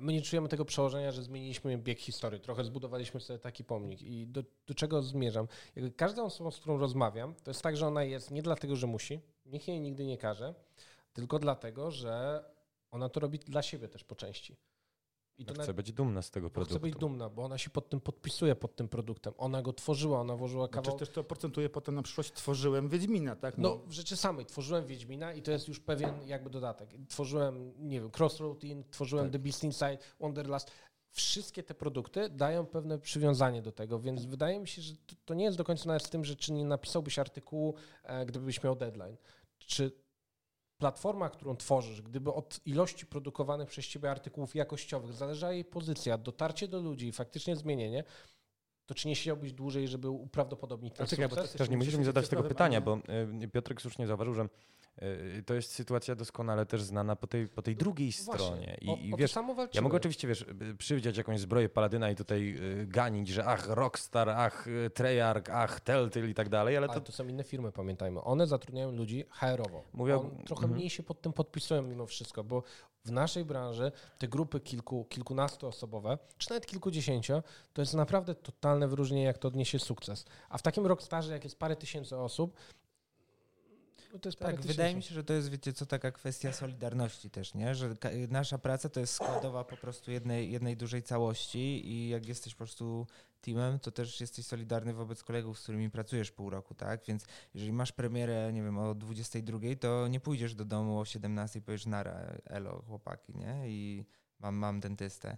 [0.00, 2.40] my nie czujemy tego przełożenia, że zmieniliśmy bieg historii.
[2.40, 4.02] Trochę zbudowaliśmy sobie taki pomnik.
[4.02, 5.48] I do, do czego zmierzam?
[5.76, 8.86] Jakby każdą osobą, z którą rozmawiam, to jest tak, że ona jest nie dlatego, że
[8.86, 10.54] musi, nikt jej nigdy nie każe,
[11.12, 12.44] tylko dlatego, że
[12.94, 14.56] Ona to robi dla siebie też po części.
[15.38, 16.74] I to chcę być dumna z tego produktu.
[16.74, 19.34] Chcę być dumna, bo ona się pod tym podpisuje, pod tym produktem.
[19.36, 20.84] Ona go tworzyła, ona włożyła kawał...
[20.84, 22.32] Znaczy też to procentuje potem na przyszłość.
[22.32, 23.58] Tworzyłem Wiedźmina, tak?
[23.58, 24.46] No, no w rzeczy samej.
[24.46, 26.90] Tworzyłem Wiedźmina i to jest już pewien jakby dodatek.
[27.08, 29.32] Tworzyłem, nie wiem, Crossroad Inn, tworzyłem tak.
[29.32, 30.70] The Beast Inside, Wonderlust.
[31.10, 35.34] Wszystkie te produkty dają pewne przywiązanie do tego, więc wydaje mi się, że to, to
[35.34, 38.76] nie jest do końca nawet z tym, że czy nie napisałbyś artykułu, e, gdybyś miał
[38.76, 39.16] deadline.
[39.58, 40.03] Czy
[40.84, 46.68] platforma, którą tworzysz, gdyby od ilości produkowanych przez ciebie artykułów jakościowych zależała jej pozycja, dotarcie
[46.68, 48.04] do ludzi i faktycznie zmienienie,
[48.86, 51.52] to czy nie siedziałbyś dłużej, żeby uprawdopodobnić ten Czekaj, sukces?
[51.52, 52.98] Też nie musisz mi zadać tego pytania, bo
[53.42, 54.48] y, Piotrek słusznie zauważył, że
[55.02, 58.78] y, to jest sytuacja doskonale też znana po tej, po tej drugiej stronie.
[58.80, 59.34] I, o, i wiesz,
[59.74, 60.46] ja mogę oczywiście wiesz,
[60.78, 62.56] przywdziać jakąś zbroję paladyna i tutaj
[62.86, 67.06] ganić, że ach, Rockstar, ach, Treyarch, ach, Telltale i tak dalej, ale, ale to...
[67.06, 68.22] to są inne firmy, pamiętajmy.
[68.22, 69.82] One zatrudniają ludzi HR-owo.
[69.92, 70.72] Mówię, On trochę -hmm.
[70.72, 72.62] mniej się pod tym podpisują mimo wszystko, bo
[73.04, 77.42] w naszej branży te grupy kilku, kilkunastoosobowe, czy nawet kilkudziesięcio,
[77.72, 80.24] to jest naprawdę totalne wyróżnienie, jak to odniesie sukces.
[80.48, 82.56] A w takim Rockstarze, jak jest parę tysięcy osób,
[84.18, 87.54] to jest tak, wydaje mi się, że to jest, wiecie co, taka kwestia solidarności też,
[87.54, 87.74] nie?
[87.74, 87.94] Że
[88.28, 92.58] nasza praca to jest składowa po prostu jednej, jednej dużej całości i jak jesteś po
[92.58, 93.06] prostu
[93.40, 97.04] teamem, to też jesteś solidarny wobec kolegów, z którymi pracujesz pół roku, tak?
[97.06, 101.58] Więc jeżeli masz premierę, nie wiem, o 22, to nie pójdziesz do domu o 17
[101.58, 103.68] i powiesz nara, elo, chłopaki, nie?
[103.68, 104.04] I
[104.40, 105.36] mam, mam dentystę.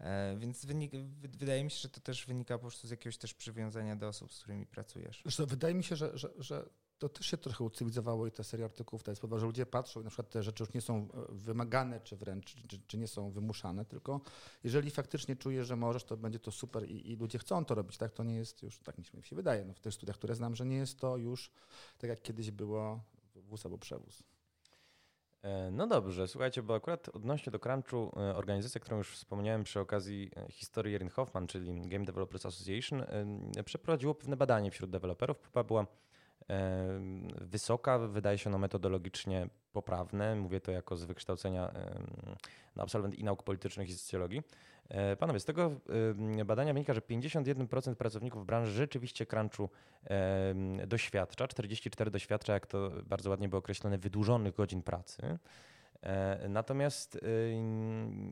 [0.00, 3.34] E, więc wynik, wydaje mi się, że to też wynika po prostu z jakiegoś też
[3.34, 5.20] przywiązania do osób, z którymi pracujesz.
[5.22, 6.68] Zresztą wydaje mi się, że, że, że
[6.98, 10.04] to też się trochę ucywilizowało i ta seria artykułów to jest że ludzie patrzą i
[10.04, 13.30] na przykład te rzeczy już nie są e, wymagane, czy wręcz, czy, czy nie są
[13.30, 14.20] wymuszane, tylko
[14.64, 17.96] jeżeli faktycznie czujesz, że możesz, to będzie to super i, i, ludzie chcą to robić,
[17.96, 18.12] tak?
[18.12, 20.66] To nie jest już, tak mi się wydaje, no w tych studiach, które znam, że
[20.66, 21.50] nie jest to już
[21.98, 23.00] tak jak kiedyś było
[23.34, 24.22] wóz albo przewóz.
[25.42, 29.80] E, no dobrze, słuchajcie, bo akurat odnośnie do Crunchu, e, organizacja, którą już wspomniałem przy
[29.80, 33.04] okazji historii Erin Hoffman, czyli Game Developers Association,
[33.64, 35.38] przeprowadziło pewne badanie wśród deweloperów.
[35.38, 35.86] Próba była
[37.40, 40.36] wysoka, wydaje się ono metodologicznie poprawne.
[40.36, 41.72] Mówię to jako z wykształcenia
[42.76, 44.42] no, absolwent i nauk politycznych i socjologii.
[44.88, 45.70] E, panowie, z tego
[46.44, 49.68] badania wynika, że 51% pracowników branży rzeczywiście crunchu
[50.86, 55.38] doświadcza, 44 doświadcza, jak to bardzo ładnie było określone, wydłużonych godzin pracy.
[56.02, 57.18] E, natomiast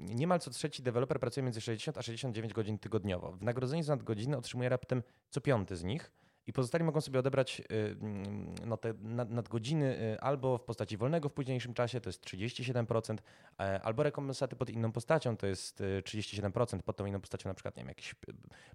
[0.00, 3.32] niemal co trzeci deweloper pracuje między 60 a 69 godzin tygodniowo.
[3.32, 6.12] Wynagrodzenie za nadgodziny otrzymuje raptem co piąty z nich.
[6.46, 8.94] I pozostali mogą sobie odebrać y, mm, no, te
[9.28, 13.16] nadgodziny y, albo w postaci wolnego w późniejszym czasie, to jest 37%,
[13.60, 17.54] e, albo rekompensaty pod inną postacią, to jest 37%, y, pod tą inną postacią na
[17.54, 18.14] przykład nie wiem, jakieś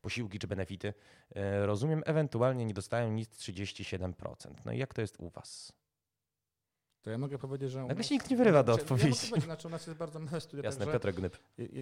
[0.01, 0.93] posiłki czy benefity.
[1.35, 4.53] E, rozumiem, ewentualnie nie dostają nic 37%.
[4.65, 5.80] No i jak to jest u Was?
[7.01, 7.85] To ja mogę powiedzieć, że.
[7.85, 9.31] Nagle się nikt nie wyrywa do odpowiedzi.
[9.35, 10.63] Ja znaczy, u nas jest bardzo małe studia.
[10.63, 11.37] Jasne, także, Piotrek Gnyb.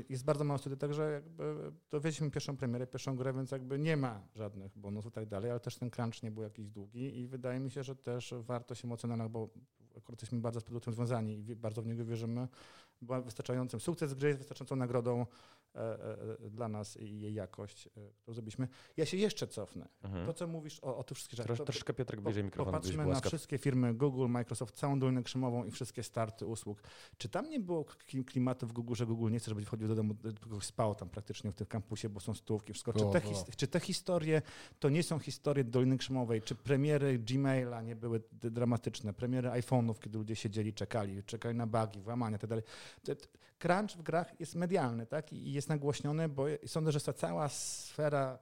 [0.10, 4.22] Jest bardzo małe studia, także jakby dowiedzieliśmy pierwszą premierę, pierwszą grę, więc jakby nie ma
[4.36, 7.60] żadnych bonusów i tak dalej, ale też ten crunch nie był jakiś długi i wydaje
[7.60, 9.50] mi się, że też wartość emocjonalna, bo
[9.98, 12.48] akurat jesteśmy bardzo z produktem związani i bardzo w niego wierzymy,
[13.02, 13.80] była wystarczającym.
[13.80, 15.26] Sukces gry jest wystarczającą nagrodą
[16.50, 17.90] dla nas i jej jakość, e,
[18.22, 18.68] którą zrobiliśmy.
[18.98, 19.88] Ja się jeszcze cofnę.
[20.04, 20.26] Mhm.
[20.26, 21.58] To, co mówisz o, o tych wszystkich rzeczach.
[21.58, 22.78] troszeczkę Piotrek bliżej mikrofonu.
[22.78, 26.84] Popatrzmy na wszystkie firmy Google, Microsoft, całą Dolinę Krzemową i wszystkie starty usług.
[27.18, 27.86] Czy tam nie było
[28.26, 31.52] klimatu w Google, że Google nie chce, żeby wchodził do domu, kogoś spał tam praktycznie
[31.52, 32.94] w tym kampusie, bo są stołówki, wszystko.
[32.94, 33.22] Czy te,
[33.56, 34.42] czy te historie
[34.80, 36.42] to nie są historie Doliny Krzemowej?
[36.42, 39.14] Czy premiery Gmaila nie były dramatyczne?
[39.14, 42.62] Premiery iPhone'ów, kiedy ludzie siedzieli, czekali, czekali na bugi, włamania itd.
[43.60, 45.34] Crunch w grach jest medialny, tak?
[45.34, 48.40] I jest nagłośniony, bo sądzę, że ta cała sfera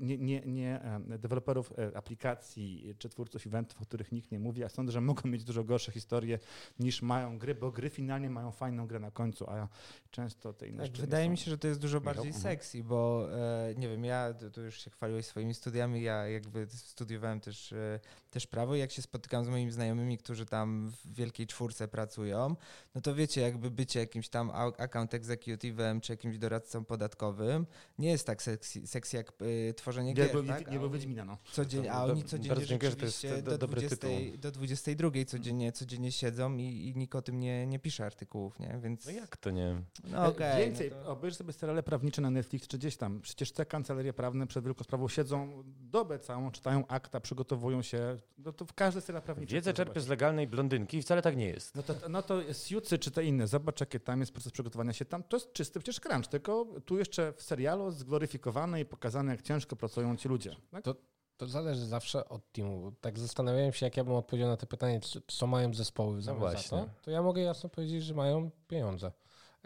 [0.00, 0.80] nie, nie, nie
[1.18, 5.30] deweloperów e, aplikacji czy twórców eventów, o których nikt nie mówi, a sądzę, że mogą
[5.30, 6.38] mieć dużo gorsze historie
[6.78, 9.68] niż mają gry, bo gry finalnie mają fajną grę na końcu, a
[10.10, 12.42] często te inne tak, Wydaje mi się, że to jest dużo bardziej mhm.
[12.42, 17.40] sexy, bo e, nie wiem, ja tu już się chwaliłeś swoimi studiami, ja jakby studiowałem
[17.40, 18.00] też, e,
[18.30, 22.56] też prawo i jak się spotykam z moimi znajomymi, którzy tam w wielkiej czwórce pracują,
[22.94, 27.66] no to wiecie, jakby bycie jakimś tam account executive'em czy jakimś doradcą podatkowym
[27.98, 30.44] nie jest tak sexy, sexy jak y, tworzenie gier.
[30.44, 30.70] Nie, tak?
[30.70, 31.38] nie był Wiedźmina, no.
[31.52, 34.06] Codziennie, a oni codziennie rzeczywiście do, do, 20,
[34.38, 38.78] do 22 codziennie, codziennie siedzą i, i nikt o tym nie, nie pisze artykułów, nie?
[38.82, 39.06] Więc...
[39.06, 39.82] No jak to nie?
[40.04, 41.10] No okay, Więcej, no to...
[41.10, 43.20] obejrz sobie seriale prawnicze na Netflix czy gdzieś tam.
[43.20, 48.18] Przecież te kancelarie prawne przed wielką sprawą siedzą dobę całą, czytają akta, przygotowują się.
[48.38, 49.54] No to w każdy serial prawniczy.
[49.54, 51.74] Wiedzę czerpię z legalnej blondynki i wcale tak nie jest.
[51.74, 53.46] No to, no to Siucy czy te inne.
[53.46, 56.98] Zobacz, jakie tam jest proces przygotowania się tam, to jest czysty przecież crunch, tylko tu
[56.98, 60.56] jeszcze w serialu zgloryfikowany i pokazane, jak ciężko pracują ci ludzie.
[60.70, 60.84] Tak?
[60.84, 60.94] To,
[61.36, 62.92] To zależy zawsze od teamu.
[63.00, 66.40] Tak zastanawiałem się, jak ja bym odpowiedział na to pytanie, co, mają zespoły w zamian
[66.40, 66.48] za
[66.86, 66.88] to.
[67.02, 69.12] To ja mogę jasno powiedzieć, że mają pieniądze.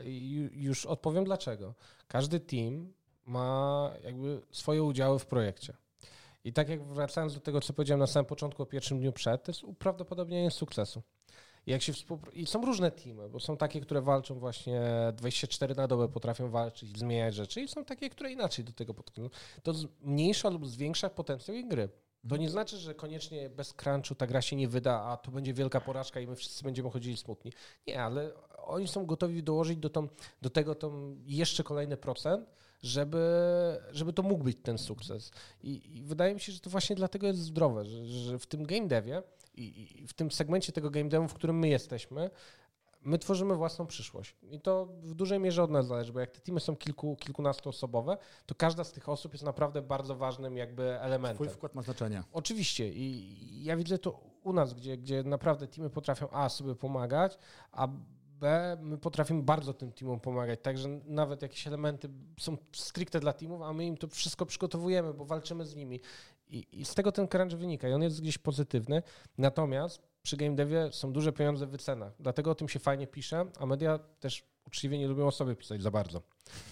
[0.04, 1.74] I ju- już odpowiem dlaczego.
[2.08, 2.92] Każdy team
[3.26, 5.76] ma jakby swoje udziały w projekcie.
[6.44, 9.44] I tak jak wracając do tego, co powiedziałem na samym początku o pierwszym dniu przed,
[9.44, 11.02] to jest uprawdopodobnienie sukcesu.
[11.66, 14.82] I Jak się współpr- I są różne teamy, bo są takie, które walczą właśnie
[15.16, 19.30] 24 na dobę, potrafią walczyć, zmieniać rzeczy, i są takie, które inaczej do tego podchodzą.
[19.62, 21.88] To zmniejsza lub zwiększa potencjał ich gry.
[22.28, 25.54] To nie znaczy, że koniecznie bez crunchu ta gra się nie wyda, a to będzie
[25.54, 27.52] wielka porażka i my wszyscy będziemy chodzili smutni.
[27.86, 30.08] Nie, ale oni są gotowi dołożyć do, tą,
[30.42, 32.48] do tego tą jeszcze kolejny procent,
[32.82, 33.18] żeby,
[33.90, 35.30] żeby to mógł być ten sukces.
[35.62, 38.64] I, I wydaje mi się, że to właśnie dlatego jest zdrowe, że, że w tym
[38.64, 39.22] game devie
[39.56, 42.30] i, i w tym segmencie tego game devu, w którym my jesteśmy,
[43.06, 44.36] my tworzymy własną przyszłość.
[44.42, 48.18] I to w dużej mierze od nas zależy, bo jak te teamy są kilku, kilkunastoosobowe,
[48.46, 51.36] to każda z tych osób jest naprawdę bardzo ważnym jakby elementem.
[51.36, 52.22] Twój wkład ma znaczenie.
[52.32, 57.38] Oczywiście i ja widzę to u nas, gdzie, gdzie naprawdę teamy potrafią A sobie pomagać,
[57.72, 57.88] a
[58.40, 62.08] B my potrafimy bardzo tym teamom pomagać, także nawet jakieś elementy
[62.40, 66.00] są stricte dla teamów, a my im to wszystko przygotowujemy, bo walczymy z nimi.
[66.48, 69.02] I, i z tego ten crunch wynika i on jest gdzieś pozytywny,
[69.38, 73.44] natomiast przy game devie są duże pieniądze w wycenach, dlatego o tym się fajnie pisze,
[73.58, 76.22] a media też uczciwie nie lubią o sobie pisać za bardzo.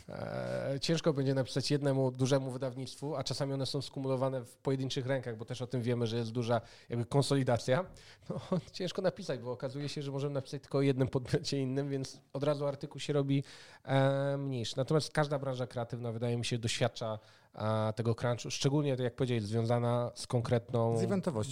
[0.08, 5.36] Eee, ciężko będzie napisać jednemu dużemu wydawnictwu, a czasami one są skumulowane w pojedynczych rękach,
[5.36, 7.84] bo też o tym wiemy, że jest duża jakby konsolidacja.
[8.30, 8.40] No,
[8.72, 12.42] ciężko napisać, bo okazuje się, że możemy napisać tylko o jednym podmiocie innym, więc od
[12.42, 13.44] razu artykuł się robi
[13.84, 14.74] e, mniejszy.
[14.76, 17.18] Natomiast każda branża kreatywna, wydaje mi się, doświadcza
[17.54, 20.96] e, tego crunchu, szczególnie, tak jak powiedziałeś, związana z konkretną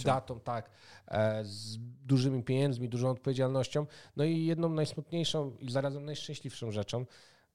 [0.01, 0.69] Z datą, tak,
[1.07, 3.85] e, z dużymi pieniędzmi, dużą odpowiedzialnością.
[4.15, 7.05] No i jedną najsmutniejszą i zarazem najszczęśliwszą rzeczą,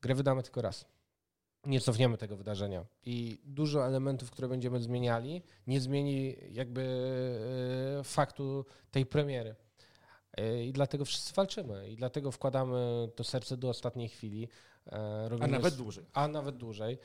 [0.01, 0.85] grę wydamy tylko raz.
[1.67, 2.85] Nie cofniemy tego wydarzenia.
[3.05, 6.83] I dużo elementów, które będziemy zmieniali, nie zmieni jakby
[8.01, 9.55] e, faktu tej premiery.
[10.37, 11.89] E, I dlatego wszyscy walczymy.
[11.91, 14.49] I dlatego wkładamy to serce do ostatniej chwili.
[14.87, 14.91] E,
[15.25, 16.07] A robimy nawet s- dłużej.
[16.13, 16.99] a nawet dłużej.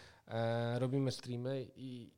[0.77, 2.11] Robimy streamy i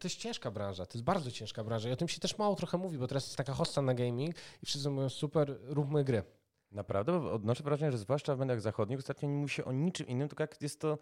[0.00, 2.56] to jest ciężka branża, to jest bardzo ciężka branża i o tym się też mało
[2.56, 6.22] trochę mówi, bo teraz jest taka hosta na gaming i wszyscy mówią super, róbmy gry.
[6.72, 10.06] Naprawdę, bo odnoszę wrażenie, że zwłaszcza w mediach zachodnich ostatnio nie mówi się o niczym
[10.06, 10.98] innym, tylko jak jest to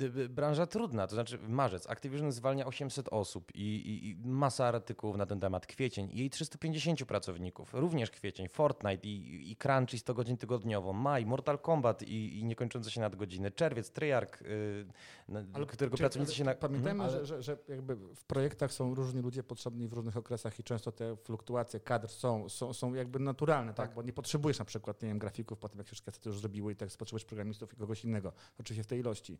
[0.00, 1.06] y, branża trudna.
[1.06, 5.66] To znaczy marzec Activision zwalnia 800 osób i, i, i masa artykułów na ten temat.
[5.66, 7.74] Kwiecień i jej 350 pracowników.
[7.74, 10.92] Również kwiecień, Fortnite i, i Crunch i 100 godzin tygodniowo.
[10.92, 13.50] Maj, Mortal Kombat i, i niekończące się nadgodziny.
[13.50, 14.86] Czerwiec, Treyarch, y,
[15.28, 16.44] na, którego Czy- pracownicy się...
[16.44, 16.54] Na...
[16.54, 20.16] Pamiętajmy, Mhm, ale- że, że, że jakby w projektach są różni ludzie potrzebni w różnych
[20.16, 23.86] okresach i często te fluktuacje kadr są, są, są jakby naturalne, tak?
[23.86, 23.94] Tak.
[23.94, 26.72] Bo nie potrzebujesz na przykład, nie wiem, grafików po tym, jak już kasety już zrobiły
[26.72, 28.32] i tak potrzebujesz programistów i kogoś innego.
[28.60, 29.38] Oczywiście w tej ilości.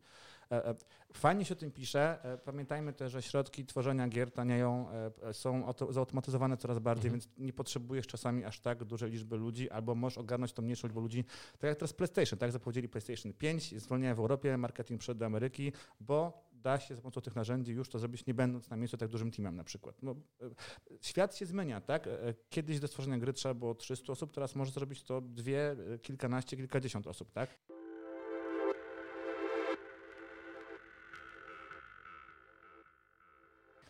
[0.51, 0.75] E, e,
[1.13, 2.23] Fajnie się o tym pisze.
[2.23, 4.87] E, Pamiętajmy też, że środki tworzenia gier tanieją,
[5.23, 7.21] e, są auto- zautomatyzowane coraz bardziej, Mhm.
[7.21, 11.01] więc nie potrzebujesz czasami aż tak dużej liczby ludzi, albo możesz ogarnąć tą mniejszą liczbę
[11.01, 11.23] ludzi.
[11.59, 15.71] Tak jak teraz PlayStation, tak zapowiedzieli PlayStation 5, zwolnienia w Europie, marketing przed do Ameryki,
[15.99, 19.09] bo da się za pomocą tych narzędzi już to zrobić, nie będąc na miejscu tak
[19.09, 20.03] dużym teamem na przykład.
[20.03, 20.15] No,
[21.01, 22.07] świat się zmienia, tak?
[22.07, 25.99] E, Kiedyś do stworzenia gry trzeba było 300 osób, teraz może zrobić to dwie, e,
[25.99, 27.57] kilkanaście, kilkadziesiąt osób, tak?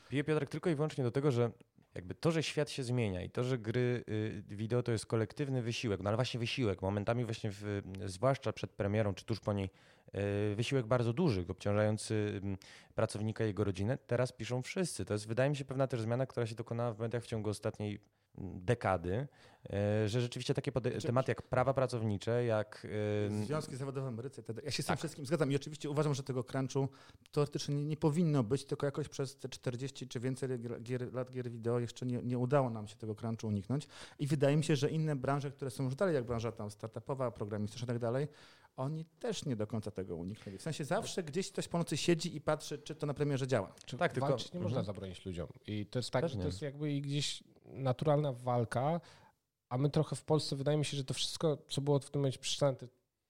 [0.10, 1.52] Piję Piotrek tylko i wyłącznie do tego, że
[1.96, 5.62] jakby to, że świat się zmienia i to, że gry y, wideo to jest kolektywny
[5.62, 9.70] wysiłek, no ale właśnie wysiłek, momentami właśnie w, zwłaszcza przed premierą czy tuż po niej,
[10.52, 12.42] y, wysiłek bardzo duży, obciążający
[12.96, 15.06] pracownika i jego rodzinę, teraz piszą wszyscy.
[15.06, 17.50] To jest wydaje mi się pewna też zmiana, która się dokonała w mediach w ciągu
[17.50, 18.00] ostatniej
[18.38, 19.28] dekady,
[20.06, 20.72] y, że rzeczywiście takie
[21.06, 22.88] tematy jak prawa pracownicze, jak...
[23.46, 24.42] Związki zawodowe w Ameryce.
[24.42, 24.62] itd.
[24.66, 25.00] Ja się z tym Tak.
[25.00, 26.90] wszystkim zgadzam i oczywiście uważam, że tego crunchu
[27.32, 30.50] teoretycznie nie, nie powinno być, tylko jakoś przez te 40 czy więcej
[30.84, 33.88] gier, lat gier wideo jeszcze nie, nie udało nam się tego crunchu uniknąć.
[34.20, 37.32] I wydaje mi się, że inne branże, które są już dalej jak branża tam startupowa,
[37.32, 38.28] programistyczna i tak dalej,
[38.78, 40.58] oni też nie do końca tego uniknęli.
[40.58, 43.74] W sensie zawsze gdzieś ktoś po nocy siedzi i patrzy, czy to na premierze działa.
[43.86, 44.86] Czy Tak, tylko- nie można Mhm.
[44.86, 45.48] zabronić ludziom.
[45.68, 47.44] I to jest tak, że to jest jakby i gdzieś
[47.74, 49.02] naturalna walka,
[49.70, 52.22] a my trochę w Polsce, wydaje mi się, że to wszystko, co było w tym
[52.22, 52.76] momencie przeczytane,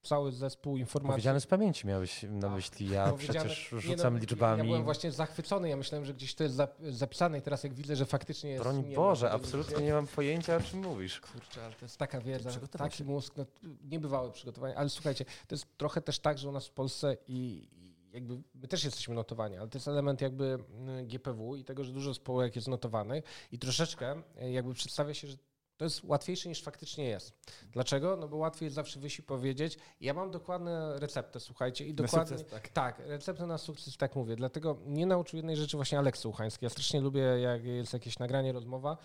[0.03, 1.13] cały zespół informacji.
[1.13, 2.51] Powiedziane z pamięci miałeś na Tak.
[2.51, 4.57] myśli, ja przecież nie rzucam no, liczbami.
[4.57, 7.73] Ja byłem właśnie zachwycony, ja myślałem, że gdzieś to jest zap- zapisane i teraz jak
[7.73, 8.63] widzę, że faktycznie jest...
[8.63, 11.21] Broń nie Boże, ma, absolutnie nie mam pojęcia, o czym mówisz.
[11.21, 13.03] Kurczę, ale to jest taka wiedza, taki się.
[13.03, 13.45] mózg, no,
[13.83, 14.77] niebywałe przygotowanie.
[14.77, 17.69] Ale słuchajcie, to jest trochę też tak, że u nas w Polsce i
[18.13, 21.91] jakby my też jesteśmy notowani, ale to jest element jakby mm, GPW i tego, że
[21.91, 25.37] dużo spółek jest notowanych i troszeczkę e, jakby przedstawia się, że
[25.77, 27.33] to jest łatwiejsze niż faktycznie jest.
[27.71, 28.17] Dlaczego?
[28.17, 32.37] No bo łatwiej jest zawsze wyjść i powiedzieć, ja mam dokładne receptę, słuchajcie, i dokładnie...
[32.37, 32.69] sukces, tak.
[32.69, 34.35] tak, receptę na sukces, tak mówię.
[34.35, 36.65] Dlatego nie nauczył jednej rzeczy właśnie Aleks Słuchański.
[36.65, 38.97] Ja strasznie lubię, jak jest jakieś nagranie, rozmowa,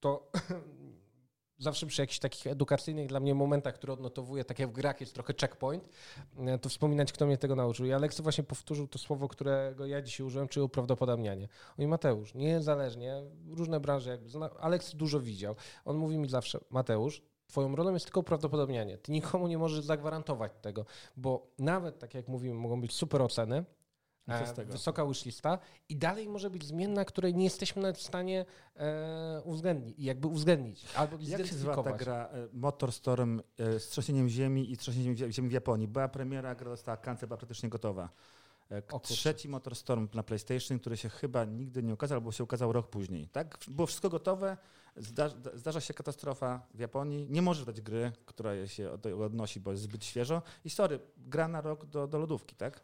[0.00, 0.30] to
[1.60, 5.14] zawsze przy jakichś takich edukacyjnych dla mnie momentach, które odnotowuję, tak jak w grach jest
[5.14, 5.88] trochę checkpoint,
[6.38, 7.86] e, to wspominać, kto mnie tego nauczył.
[7.86, 11.48] I Aleks właśnie powtórzył to słowo, którego ja dzisiaj użyłem, czyli uprawdopodobnianie.
[11.70, 14.28] On mi Mateusz, niezależnie, różne branże, jakby,
[14.60, 15.56] Aleks dużo widział.
[15.84, 18.98] On mówi mi zawsze, Mateusz, Twoją rolą jest tylko uprawdopodobnianie.
[18.98, 20.84] Ty nikomu nie możesz zagwarantować tego,
[21.16, 23.64] bo nawet, tak jak mówimy, mogą być super oceny,
[24.30, 25.58] e, wysoka wishlista
[25.88, 28.44] i dalej może być zmienna, której nie jesteśmy nawet w stanie
[28.76, 34.28] e, uwzględnić, jakby uwzględnić albo Jak się zwa ta gra e, Motorstorm e, z trzęsieniem
[34.28, 35.88] ziemi i trzęsieniem zie- ziemi w Japonii?
[35.88, 38.08] Była premiera, gra została kancel, była praktycznie gotowa.
[38.70, 39.00] E.
[39.02, 43.28] Trzeci Motorstorm na PlayStation, który się chyba nigdy nie ukazał, albo się ukazał rok później.
[43.28, 43.58] Tak?
[43.68, 44.56] Było wszystko gotowe,
[44.96, 48.90] zdarza, zdarza się katastrofa w Japonii, nie możesz dać gry, która się
[49.24, 50.42] odnosi, bo jest zbyt świeżo.
[50.64, 52.80] I sorry, gra na rok do, do lodówki, tak?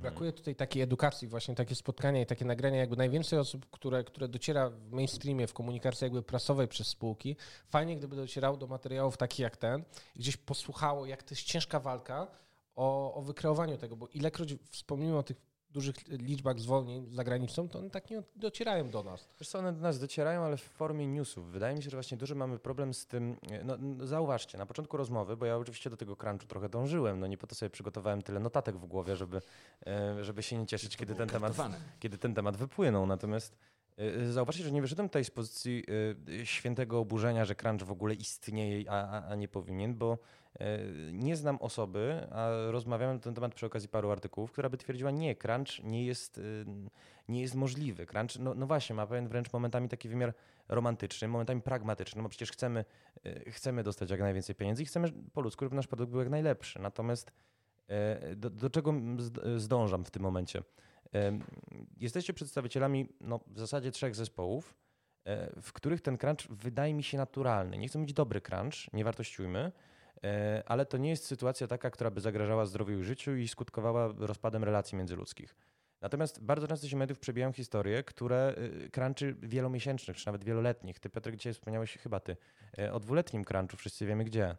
[0.00, 4.28] Brakuje tutaj takiej edukacji, właśnie takie spotkania i takie nagrania, jakby najwięcej osób, które, które
[4.28, 7.36] dociera w mainstreamie, w komunikacji jakby prasowej przez spółki.
[7.68, 9.84] Fajnie, gdyby docierało do materiałów takich jak ten,
[10.16, 12.26] gdzieś posłuchało, jak to jest ciężka walka
[12.76, 17.78] o, o wykreowaniu tego, bo ilekroć wspomnimy o tych dużych liczbach zwolnień za granicą, to
[17.78, 19.28] one tak nie docierają do nas.
[19.40, 21.46] Wiesz co, one do nas docierają, ale w formie newsów.
[21.52, 24.96] Wydaje mi się, że właśnie duży mamy problem z tym, no, no zauważcie, na początku
[24.96, 28.22] rozmowy, bo ja oczywiście do tego crunchu trochę dążyłem, no nie po to sobie przygotowałem
[28.22, 29.40] tyle notatek w głowie, żeby,
[29.86, 31.52] e, żeby się nie cieszyć, kiedy ten temat
[32.00, 33.06] kiedy ten temat wypłynął.
[33.06, 33.58] Natomiast
[34.00, 35.84] y, zauważcie, że nie wyszedłem tutaj z pozycji
[36.44, 40.18] świętego oburzenia, że crunch w ogóle istnieje, a, a- a nie powinien, bo
[41.12, 45.10] nie znam osoby, a rozmawiałem na ten temat przy okazji paru artykułów, która by twierdziła,
[45.10, 46.64] nie, crunch nie jest, y,
[47.28, 48.06] nie jest możliwy.
[48.06, 50.34] Crunch, no, no właśnie, ma pewien wręcz momentami taki wymiar
[50.68, 52.84] romantyczny, momentami pragmatyczny, bo przecież chcemy,
[53.26, 56.30] y, chcemy dostać jak najwięcej pieniędzy i chcemy po ludzku, żeby nasz produkt był jak
[56.30, 56.78] najlepszy.
[56.78, 57.32] Natomiast
[58.32, 60.62] y, do, do czego zd- zdążam w tym momencie?
[61.12, 61.44] Em,
[61.96, 64.74] Jesteście przedstawicielami no, w zasadzie trzech zespołów,
[65.24, 67.78] e, w których ten crunch wydaje mi się naturalny.
[67.78, 69.72] Nie chcę mieć dobry crunch, nie wartościujmy, e,
[70.66, 74.64] ale to nie jest sytuacja taka, która by zagrażała zdrowiu i życiu i skutkowała rozpadem
[74.64, 75.54] relacji międzyludzkich.
[76.00, 78.54] Natomiast bardzo często się mediów przebijają historie, które
[78.86, 80.98] y, crunchy wielomiesięcznych, czy nawet wieloletnich.
[80.98, 82.36] Ty, Piotrek, dzisiaj wspomniałeś chyba ty
[82.78, 84.56] e, o dwuletnim crunchu, wszyscy wiemy gdzie.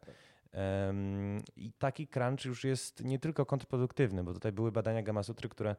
[1.55, 5.75] I taki crunch już jest nie tylko kontrproduktywny, bo tutaj były badania Gamasutry, które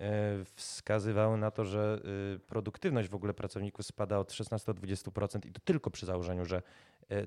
[0.00, 2.00] e, wskazywały na to, że
[2.34, 6.44] y, produktywność w ogóle pracowników spada od 16 do 20% i to tylko przy założeniu,
[6.44, 6.62] że e,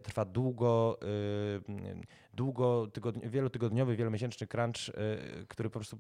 [0.04, 2.02] trwa długo, y,
[2.34, 5.98] długo tygodni- wielotygodniowy, wielomiesięczny crunch, y, który po prostu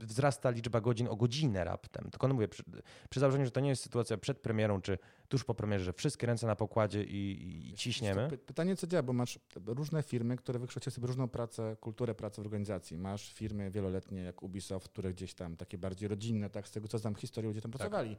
[0.00, 2.10] wzrasta liczba godzin o godzinę raptem.
[2.10, 2.62] Tylko no mówię, przy,
[3.10, 4.98] przy założeniu, że to nie jest sytuacja przed premierą czy
[5.28, 8.28] tuż po premierze, że wszystkie ręce na pokładzie i, i ciśniemy.
[8.28, 12.42] Py- Pytanie, co działa, bo masz różne firmy, które wykształciły sobie różną pracę, kulturę pracy
[12.42, 12.98] w organizacji.
[12.98, 16.98] Masz firmy wieloletnie jak Ubisoft, które gdzieś tam takie bardziej rodzinne, tak, z tego co
[16.98, 18.16] znam historię, ludzie tam pracowali.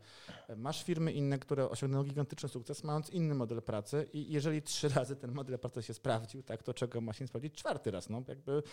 [0.58, 5.16] Masz firmy inne, które osiągnęły gigantyczny sukces, mając inny model pracy i jeżeli trzy razy
[5.16, 7.54] ten model pracy się sprawdził, tak, to czego ma się sprawdzić?
[7.54, 8.64] Czwarty raz, no jakby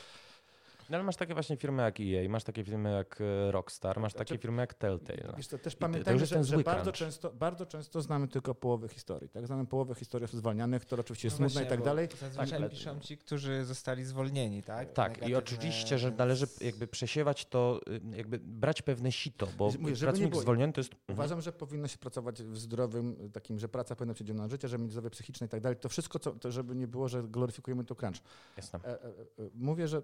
[0.91, 4.13] No ale masz takie właśnie firmy jak EA, masz takie firmy jak e, Rockstar, masz
[4.13, 5.35] takie Znaczy- firmy jak Telltale.
[5.37, 9.29] Wiesz, to też pamiętajmy, że, ten że bardzo, często, bardzo często znamy tylko połowę historii.
[9.29, 9.47] Tak?
[9.47, 12.09] Znamy połowę historii osób zwalnianych, która oczywiście jest No smutna i tak dalej.
[12.21, 14.93] Zazwyczaj ale- piszą ci, którzy zostali zwolnieni, tak?
[14.93, 17.81] Tak, i Negatywne, oczywiście, że należy jakby przesiewać to,
[18.13, 20.93] y, jakby brać pewne sito, bo Mówię, pracownik było- zwolniony to jest...
[20.93, 21.19] Mhm.
[21.19, 24.83] Uważam, że powinno się pracować w zdrowym, takim, że praca powinna być na życie, żeby
[24.85, 25.79] mieć zdrowie psychiczne i tak dalej.
[25.79, 28.21] To wszystko, co, to żeby nie było, że gloryfikujemy to crunch.
[28.57, 28.79] Jasne.
[28.85, 29.11] E, e,
[29.55, 30.03] mówię, że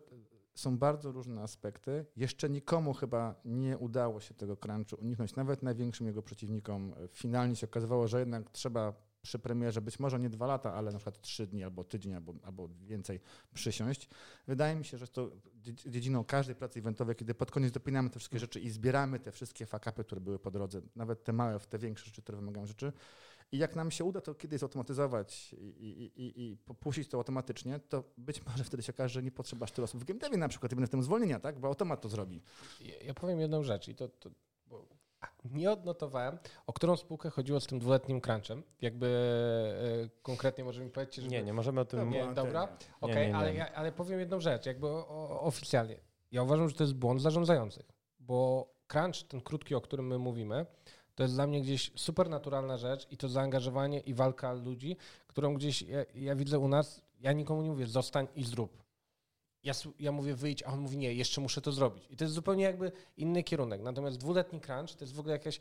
[0.57, 2.07] są bardzo różne aspekty.
[2.17, 6.95] Jeszcze nikomu chyba nie udało się tego crunchu uniknąć, nawet największym jego przeciwnikom.
[7.13, 10.99] Finalnie się okazywało, że jednak trzeba przy premierze być może nie dwa lata, ale na
[10.99, 13.21] przykład trzy dni albo tydzień albo, albo więcej
[13.55, 14.09] przysiąść.
[14.47, 18.19] Wydaje mi się, że to dzie- dziedziną każdej pracy eventowej, kiedy pod koniec dopinamy te
[18.19, 21.79] wszystkie rzeczy i zbieramy te wszystkie fakapy, które były po drodze, nawet te małe, te
[21.79, 22.93] większe rzeczy, które wymagają rzeczy.
[23.53, 27.81] I jak nam się uda to kiedyś zautomatyzować i, i, i, i popuścić to automatycznie,
[27.81, 30.39] to być może wtedy się okaże, że nie potrzeba aż tylu osób w game devie
[30.39, 31.61] na przykład i będę w tym zwolnienia, tak?
[31.61, 32.43] Bo automat to zrobi.
[32.81, 34.31] Ja, ja powiem jedną rzecz i to, to
[34.67, 34.87] bo
[35.45, 38.63] nie odnotowałem, o którą spółkę chodziło z tym dwuletnim crunchem.
[38.81, 39.07] Jakby
[40.05, 42.11] e, konkretnie może mi powiedzcie, że Nie, nie możemy o tym...
[42.11, 42.77] Nie, dobra.
[43.01, 43.37] Okej, nie.
[43.37, 46.01] ale, ja, ale powiem jedną rzecz, jakby o, o, oficjalnie.
[46.33, 50.67] Ja uważam, że to jest błąd zarządzających, bo crunch, ten krótki, o którym my mówimy,
[51.17, 54.97] to jest dla mnie gdzieś supernaturalna rzecz i to zaangażowanie i walka ludzi,
[55.27, 58.83] którą gdzieś ja, ja widzę u nas, ja nikomu nie mówię zostań i zrób.
[59.63, 62.07] Ja, ja mówię wyjdź, a on mówi nie, jeszcze muszę to zrobić.
[62.11, 63.83] I to jest zupełnie jakby inny kierunek.
[63.83, 65.59] Natomiast dwuletni crunch to jest w ogóle jakaś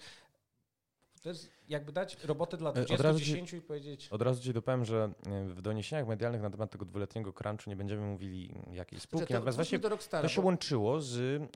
[1.26, 4.08] To jest jakby dać robotę dla od 20, razu 10 i powiedzieć...
[4.12, 7.76] Od razu ci dopowiem, że e, w doniesieniach medialnych na temat tego dwuletniego crunchu nie
[7.76, 11.48] będziemy mówili jakiej spółki, to, natomiast właśnie Rockstara, to się bo- łączyło z y,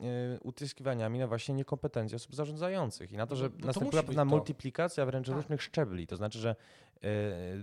[0.43, 5.05] utyskiwaniami na właśnie niekompetencję osób zarządzających i na to, że No, no być pewna multiplikacja
[5.05, 5.36] wręcz Tak.
[5.36, 6.07] różnych szczebli.
[6.07, 6.55] To znaczy, że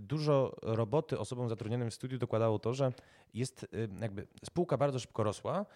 [0.01, 2.93] dużo roboty osobom zatrudnionym w studiu dokładało to, że
[3.35, 5.67] jest y, jakby spółka bardzo szybko rosła,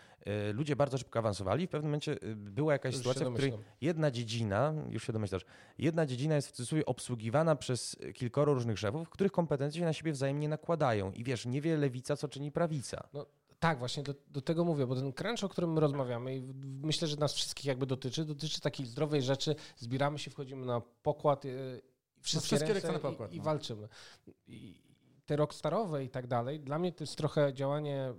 [0.50, 1.66] y, ludzie bardzo szybko awansowali.
[1.66, 3.74] W pewnym momencie była jakaś Już sytuacja, w której domyślam.
[3.80, 5.44] jedna dziedzina, już się domyślasz,
[5.78, 10.12] jedna dziedzina jest w cudzysłowie obsługiwana przez kilkoro różnych szefów, których kompetencje się na siebie
[10.12, 11.12] wzajemnie nakładają.
[11.12, 13.08] I wiesz, nie wie lewica, co czyni prawica.
[13.58, 16.42] Tak, właśnie do, do tego mówię, bo ten crunch, o którym my rozmawiamy i
[16.82, 21.44] myślę, że nas wszystkich jakby dotyczy, dotyczy takiej zdrowej rzeczy, zbieramy się, wchodzimy na pokład,
[22.20, 23.44] wszystkie, wszystkie ręce ręce na pokład, i, i no.
[23.44, 23.88] walczymy.
[24.46, 24.82] I
[25.26, 28.14] te rockstarowe i tak dalej, dla mnie to jest trochę działanie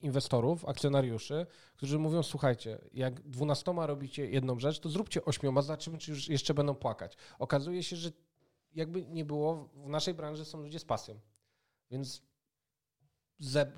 [0.00, 6.10] inwestorów, akcjonariuszy, którzy mówią, słuchajcie, jak dwunastoma robicie jedną rzecz, to zróbcie ośmioma, zobaczymy, czy
[6.10, 7.16] już jeszcze będą płakać.
[7.38, 8.10] Okazuje się, że
[8.74, 11.20] jakby nie było, w naszej branży są ludzie z pasją,
[11.90, 12.22] więc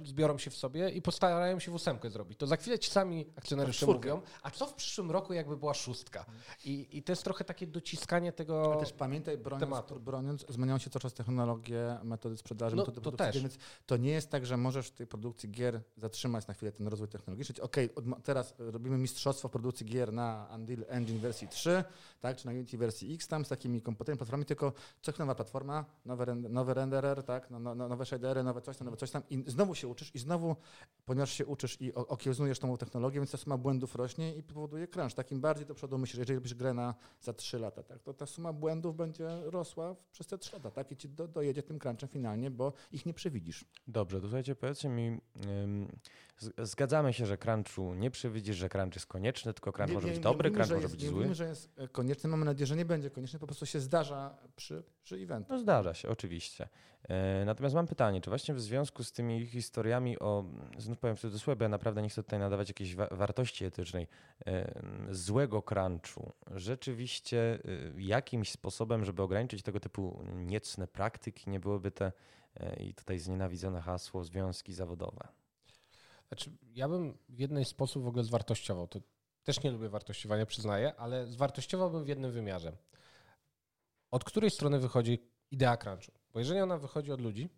[0.05, 2.39] zbiorą się w sobie i postarają się w ósemkę zrobić.
[2.39, 6.25] To za chwilę ci sami akcjonariusze mówią, a co w przyszłym roku jakby była szóstka?
[6.65, 8.73] I, I to jest trochę takie dociskanie tego...
[8.73, 10.01] Ale też pamiętaj, broniąc, tematu.
[10.01, 13.43] broniąc zmieniają się cały czas technologie, metody sprzedaży, No, metody to produkcji też.
[13.43, 16.89] więc to nie jest tak, że możesz w tej produkcji gier zatrzymać na chwilę ten
[16.89, 17.63] rozwój technologiczny.
[17.63, 21.85] Okej, ma- teraz robimy mistrzostwo w produkcji gier na Unreal Engine wersji 3,
[22.21, 25.85] tak, czy na Unity wersji X tam z takimi komputerami, platformami, tylko co nowa platforma,
[26.05, 29.23] nowy, nowy renderer, tak, no, no, no, nowe shadery, nowe coś tam, nowe coś tam
[29.31, 30.57] i znowu się uczysz i znowu,
[31.05, 35.15] ponieważ się uczysz i okiełznujesz tą technologię, więc ta suma błędów rośnie i powoduje crunch.
[35.15, 38.27] Takim bardziej do przodu myślisz, jeżeli robisz grę na za 3 lata, tak, to ta
[38.27, 42.09] suma błędów będzie rosła przez te 3 lata, tak, i ci do, dojedzie tym crunchem
[42.09, 43.65] finalnie, bo ich nie przewidzisz.
[43.89, 45.21] Dobrze, to słuchajcie, powiedzcie mi,
[46.63, 50.13] zgadzamy się, że crunchu nie przewidzisz, że crunch jest konieczny, tylko crunch Nie- może nie-
[50.15, 51.15] być dobry, mówimy, crunch że może jest, być zły.
[51.17, 54.37] mówimy, że jest e, konieczny, mamy nadzieję, że nie będzie konieczny, po prostu się zdarza
[54.57, 55.51] przy, przy eventach.
[55.51, 56.69] No zdarza się, oczywiście.
[57.09, 60.45] E, Natomiast mam pytanie, czy właśnie w związku z tymi historiami o,
[60.79, 64.07] znów powiem w cudzysłowie, ja naprawdę nie chcę tutaj nadawać jakiejś wa- wartości etycznej,
[64.47, 67.59] e, złego crunchu, rzeczywiście
[67.97, 72.13] e, jakimś sposobem, żeby ograniczyć tego typu niecne praktyki, nie byłyby te,
[72.81, 75.29] i tutaj znienawidzone hasło, związki zawodowe.
[76.29, 78.89] Znaczy, ja bym w jednej sposób w ogóle zwartościował.
[78.89, 79.01] To
[79.43, 82.73] też nie lubię wartościowania, przyznaję, ale zwartościowałbym w jednym wymiarze.
[84.11, 85.19] Od której strony wychodzi
[85.51, 86.20] idea crunchu?
[86.33, 87.49] Bo jeżeli ona wychodzi od ludzi,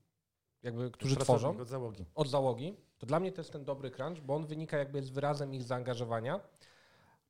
[0.63, 2.05] jakby, którzy tworzą, Od załogi.
[2.15, 5.13] od załogi, to dla mnie to jest ten dobry crunch, bo on wynika jakby jest
[5.13, 6.41] wyrazem ich zaangażowania,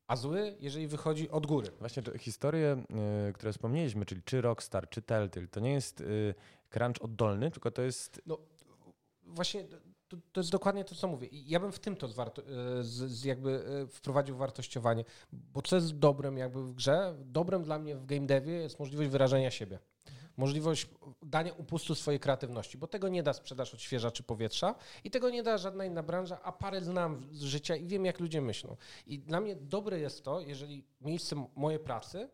[0.07, 1.71] a zły, jeżeli wychodzi od góry.
[1.79, 2.85] Właśnie historie,
[3.29, 6.05] e, które wspomnieliśmy, czyli czy Rockstar, czy Telltale, to nie jest e,
[6.71, 8.23] crunch oddolny, tylko to jest
[9.27, 9.65] Właśnie
[10.09, 11.27] to, to jest dokładnie to, co mówię.
[11.27, 12.45] I ja bym w tym to zwarto, e,
[12.85, 17.15] z, z jakby wprowadził wartościowanie, bo co jest dobrem jakby w grze?
[17.25, 19.79] Dobrem dla mnie w game devie jest możliwość wyrażenia siebie.
[20.37, 20.89] Możliwość
[21.23, 24.75] dania upustu swojej kreatywności, bo tego nie da sprzedaż odświeżaczy powietrza
[25.05, 28.21] i tego nie da żadna inna branża, a parę znam z życia i wiem, jak
[28.21, 28.77] ludzie myślą.
[29.07, 32.29] I dla mnie dobre jest to, jeżeli miejsce mojej pracy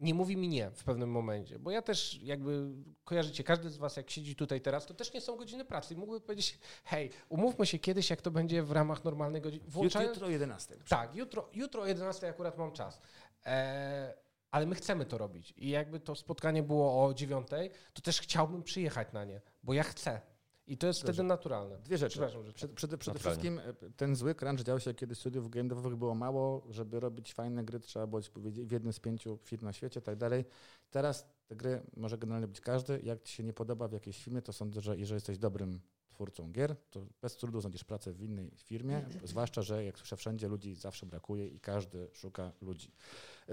[0.00, 2.70] nie mówi mi nie w pewnym momencie, bo ja też jakby
[3.04, 5.96] kojarzycie, każdy z was jak siedzi tutaj teraz, to też nie są godziny pracy i
[5.96, 9.64] mógłby powiedzieć, hej, umówmy się kiedyś, jak to będzie w ramach normalnej godziny.
[9.64, 10.76] Jutro, Włączając- jutro o 11.
[10.88, 13.00] tak, jutro, jutro o 11 akurat mam czas.
[13.46, 14.14] E,
[14.50, 15.54] ale my chcemy to robić.
[15.56, 17.48] I jakby to spotkanie było o 9,
[17.92, 20.20] to też chciałbym przyjechać na nie, bo ja chcę.
[20.68, 21.12] I to jest Dobrze.
[21.12, 21.78] wtedy naturalne.
[21.78, 22.18] Dwie rzeczy.
[22.18, 26.14] Że Przed, przede, wszystkim e, ten zły crunch dział się, kiedy studiów game devowych było
[26.14, 30.00] mało, żeby robić fajne gry, trzeba było powiedzieć w jednym z pięciu firm na świecie
[30.00, 30.44] i tak dalej.
[30.90, 33.00] Teraz te gry może generalnie być każdy.
[33.02, 36.52] Jak ci się nie podoba w jakiejś firmie, to sądzę, że jeżeli jesteś dobrym twórcą
[36.52, 40.74] gier, to bez trudu znajdziesz pracę w innej firmie, zwłaszcza, że jak słyszę wszędzie, ludzi
[40.74, 42.92] zawsze brakuje i każdy szuka ludzi.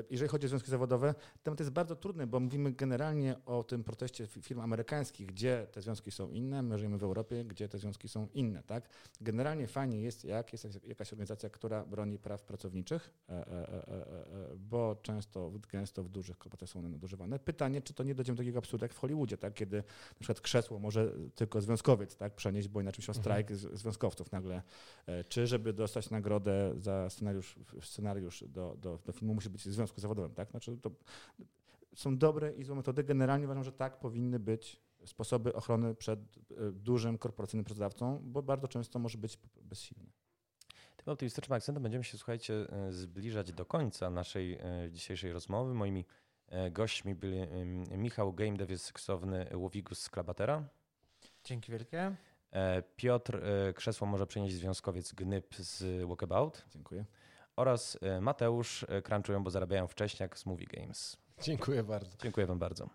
[0.09, 4.27] Jeżeli chodzi o związki zawodowe, temat jest bardzo trudny, bo mówimy generalnie o tym proteście
[4.27, 8.07] fi- firm amerykańskich, gdzie te związki są inne, my żyjemy w Europie, gdzie te związki
[8.07, 8.89] są inne, tak?
[9.21, 14.95] Generalnie fajnie jest, jak jest jakaś organizacja, która broni praw pracowniczych, e, e, e, bo
[15.01, 17.39] często, gęsto w dużych korporacjach są one nadużywane.
[17.39, 19.53] Pytanie, czy to nie dojdziemy do takiego absurdu jak w Hollywoodzie, tak?
[19.53, 22.35] Kiedy na przykład krzesło może tylko związkowiec tak?
[22.35, 24.61] przenieść, bo inaczej się strajk z- związkowców nagle.
[25.29, 30.01] Czy żeby dostać nagrodę za scenariusz, scenariusz do, do, do filmu musi być w związku
[30.01, 30.51] zawodowym, tak?
[30.51, 30.91] Znaczy to
[31.95, 33.03] są dobre i złe metody.
[33.03, 38.67] Generalnie uważam, że tak powinny być sposoby ochrony przed e, dużym korporacyjnym pracodawcą, bo bardzo
[38.67, 40.09] często może być bezsilny.
[40.97, 45.73] Tym optymistycznym akcentem będziemy się, słuchajcie, e, zbliżać do końca naszej e, dzisiejszej rozmowy.
[45.73, 46.05] Moimi
[46.71, 47.37] gośćmi byli
[47.97, 50.63] Michał Game Dev, jest seksowny Łowigus z Klabatera.
[51.43, 52.15] Dzięki wielkie.
[52.95, 53.41] Piotr
[53.75, 57.05] Krzesło może przenieść związkowiec Gnyb z Walkabout Dziękuję.
[57.55, 61.17] Oraz e, Mateusz e, crunchują, bo zarabiają wcześniak z Movie Games.
[61.41, 62.17] Dziękuję bardzo.
[62.21, 62.89] Dziękuję Wam bardzo.